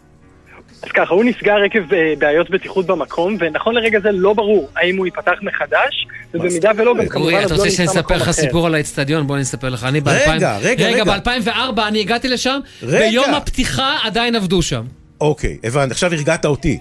[0.83, 4.97] אז ככה, הוא נסגר עקב אה, בעיות בטיחות במקום, ונכון לרגע זה לא ברור האם
[4.97, 8.31] הוא ייפתח מחדש, ובמידה ולא, גם כמובן אורי, אתה לא רוצה שאני אספר לך.
[8.31, 9.27] סיפור על האצטדיון?
[9.27, 9.85] בוא אני אספר לך.
[9.85, 10.63] אני רגע, ב-2000...
[10.63, 11.05] רגע, רגע.
[11.05, 13.09] ב-2004 אני הגעתי לשם, רגע.
[13.09, 14.83] ביום הפתיחה עדיין עבדו שם.
[15.21, 16.79] אוקיי, הבנתי, עכשיו הרגעת אותי.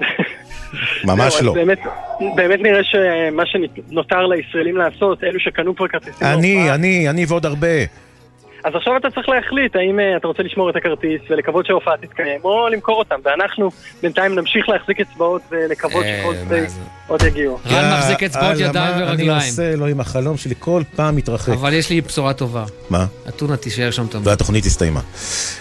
[1.04, 1.54] ממש לא.
[1.54, 1.78] באמת,
[2.36, 7.68] באמת נראה שמה שנותר לישראלים לעשות, אלו שקנו כבר כרטיסים אני, אני, אני ועוד הרבה.
[8.64, 12.40] אז עכשיו אתה צריך להחליט האם אה, אתה רוצה לשמור את הכרטיס ולקוות שההופעה תתקיים,
[12.44, 13.70] או למכור אותם, ואנחנו
[14.02, 16.66] בינתיים נמשיך להחזיק אצבעות ולקוות אה, שכל זה
[17.06, 17.58] עוד יגיעו.
[17.66, 19.30] רן מחזיק אצבעות ידיים ורגליים.
[19.30, 21.52] אני עושה, אלוהים, החלום שלי כל פעם מתרחק.
[21.52, 22.64] אבל יש לי בשורה טובה.
[22.90, 23.06] מה?
[23.28, 24.26] אתונה תישאר שם תמיד.
[24.26, 25.00] והתוכנית הסתיימה.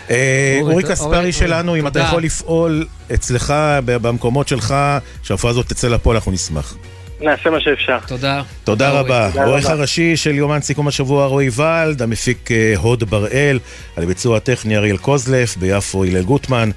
[0.09, 1.99] אה, אורי, כספרי שלנו, אם אתה.
[1.99, 3.53] יכול לפעול אצלך,
[3.85, 4.75] במקומות שלך,
[5.23, 6.75] שההופעה הזאת תצא לפועל, אנחנו נשמח.
[7.23, 7.97] נעשה מה שאפשר.
[8.07, 8.41] תודה.
[8.63, 8.89] תודה.
[8.89, 9.29] רבה.
[9.31, 9.73] תודה העורך רבה.
[9.73, 13.59] הראשי של יומן סיכום השבוע רועי ולד, המפיק אה, הוד בראל,
[13.95, 16.69] על הביצוע הטכני אריאל קוזלף, ביפו הלל גוטמן.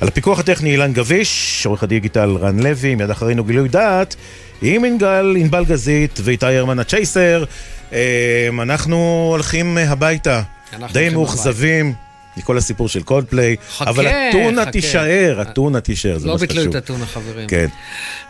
[0.00, 4.16] על הפיקוח הטכני אילן גביש, עורך הדיגיטל רן לוי, מיד אחרינו גילוי דעת,
[4.62, 7.44] עם ענגל, ענבל גזית ואיתי הרמן הצ'ייסר.
[7.92, 11.94] אה, אנחנו הולכים הביתה, אנחנו די מאוכזבים.
[12.36, 14.66] מכל הסיפור של קולדפליי, חכה, אבל אתונה.
[14.66, 16.76] תישאר, אתונה תישאר, זה לא מה ביטלו שחשוב.
[16.76, 17.48] את אתונה, חברים.
[17.48, 17.66] כן.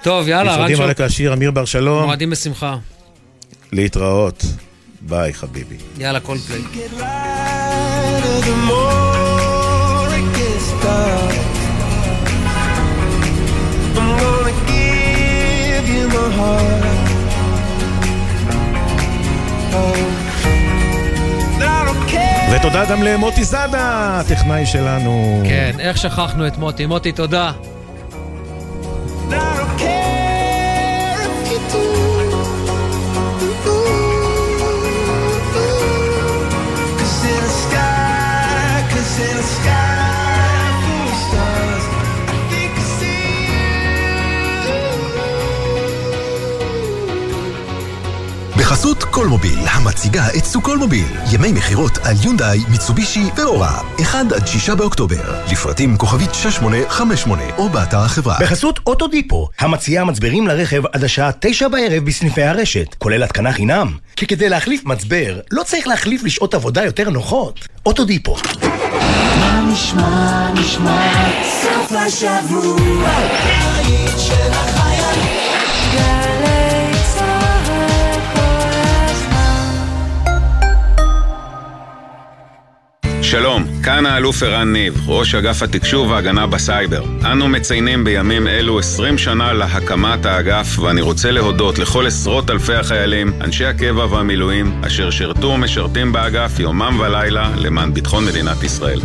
[0.02, 0.84] טוב, יאללה, רן נפרדים שוב.
[0.84, 2.76] על רקע השיר אמיר בר שלום, מועדים בשמחה.
[3.72, 4.44] להתראות.
[5.00, 5.76] ביי חביבי.
[5.98, 6.60] יאללה, כל פליי.
[22.56, 25.42] ותודה גם למוטי זאדה, הטכנאי שלנו.
[25.44, 26.86] כן, איך שכחנו את מוטי.
[26.86, 27.52] מוטי, תודה.
[48.72, 51.06] בחסות קולמוביל, המציגה את סוכולמוביל.
[51.32, 53.80] ימי מכירות על יונדאי, מיצובישי ואורה.
[54.02, 55.34] 1 עד 6 באוקטובר.
[55.52, 58.36] לפרטים כוכבית 6858 או באתר החברה.
[58.40, 63.96] בחסות אוטודיפו, המציעה מצברים לרכב עד השעה תשע בערב בסניפי הרשת, כולל התקנה חינם.
[64.16, 67.68] כי כדי להחליף מצבר, לא צריך להחליף לשעות עבודה יותר נוחות.
[67.86, 68.36] אוטודיפו.
[69.40, 71.12] מה נשמע, נשמע,
[71.62, 73.08] סוף השבוע,
[83.32, 87.04] שלום, כאן האלוף ערן ניב, ראש אגף התקשוב וההגנה בסייבר.
[87.32, 93.32] אנו מציינים בימים אלו 20 שנה להקמת האגף, ואני רוצה להודות לכל עשרות אלפי החיילים,
[93.40, 99.00] אנשי הקבע והמילואים, אשר שירתו ומשרתים באגף יומם ולילה למען ביטחון מדינת ישראל.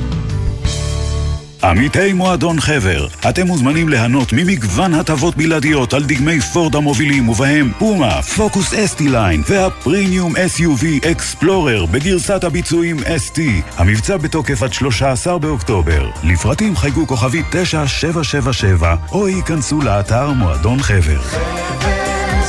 [1.64, 8.22] עמיתי מועדון חבר, אתם מוזמנים ליהנות ממגוון הטבות בלעדיות על דגמי פורד המובילים ובהם פומה,
[8.22, 13.40] פוקוס ST Line והפרימיום SUV אקספלורר בגרסת הביצועים ST.
[13.78, 16.10] המבצע בתוקף עד 13 באוקטובר.
[16.24, 21.22] לפרטים חייגו כוכבית 9777 או ייכנסו לאתר מועדון חבר.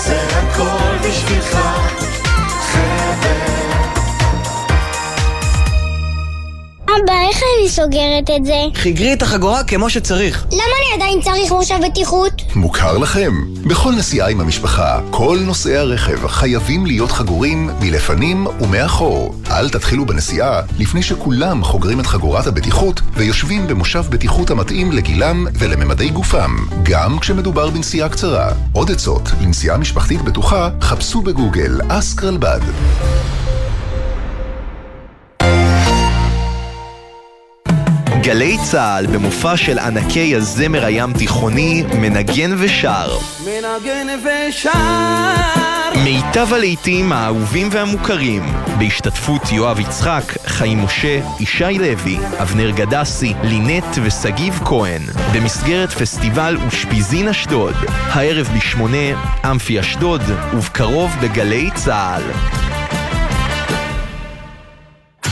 [0.05, 1.59] זה הכל בשבילך,
[6.89, 8.55] אבא, איך אני סוגרת את זה?
[8.75, 10.47] חיגרי את החגורה כמו שצריך.
[10.53, 12.33] למה אני עדיין צריך מושב בטיחות?
[12.55, 13.33] מוכר לכם?
[13.67, 19.35] בכל נסיעה עם המשפחה, כל נוסעי הרכב חייבים להיות חגורים מלפנים ומאחור.
[19.51, 26.09] אל תתחילו בנסיעה לפני שכולם חוגרים את חגורת הבטיחות ויושבים במושב בטיחות המתאים לגילם ולממדי
[26.09, 28.53] גופם, גם כשמדובר בנסיעה קצרה.
[28.73, 32.61] עוד עצות לנסיעה משפחתית בטוחה, חפשו בגוגל אסקרלבד.
[38.29, 43.19] גלי צה"ל במופע של ענקי הזמר הים תיכוני מנגן ושר.
[43.45, 44.71] מנגן ושר
[46.05, 48.43] מיטב הלהיטים האהובים והמוכרים,
[48.79, 55.03] בהשתתפות יואב יצחק, חיים משה, ישי לוי, אבנר גדסי, לינט ושגיב כהן,
[55.35, 60.23] במסגרת פסטיבל אושפיזין אשדוד, הערב בשמונה, אמפי אשדוד,
[60.55, 62.23] ובקרוב בגלי צה"ל.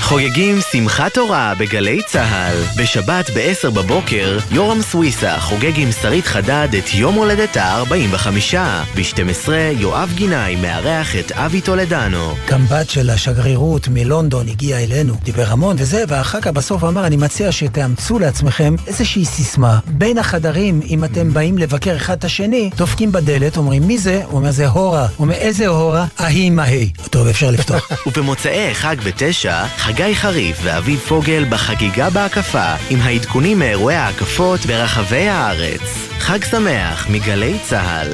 [0.09, 2.83] חוגגים שמחת תורה בגלי צה"ל.
[2.83, 8.57] בשבת ב-10 בבוקר, יורם סוויסה חוגג עם שרית חדד את יום הולדתה ה-45.
[8.97, 9.49] ב-12,
[9.79, 12.35] יואב גינאי מארח את אבי טולדנו.
[12.49, 17.17] גם בת של השגרירות מלונדון הגיע אלינו, דיבר המון וזה, ואחר כך בסוף אמר, אני
[17.17, 19.79] מציע שתאמצו לעצמכם איזושהי סיסמה.
[19.87, 24.23] בין החדרים, אם אתם באים לבקר אחד את השני, דופקים בדלת, אומרים, מי זה?
[24.25, 25.03] הוא אומר, זה הורה.
[25.03, 26.07] הוא אומר, איזה הורה?
[26.19, 26.91] ההיא עם ההיא.
[27.11, 27.91] טוב, אפשר לפתוח.
[28.07, 35.81] ובמוצאי חג בתשע, חגי חריף ואביב פוגל בחגיגה בהקפה, עם העדכונים מאירועי ההקפות ברחבי הארץ.
[36.19, 38.09] חג שמח מגלי צה"ל.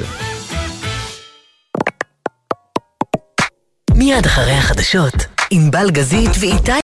[3.95, 5.13] מיד אחרי החדשות,
[5.51, 6.71] ענבל גזית ואיתי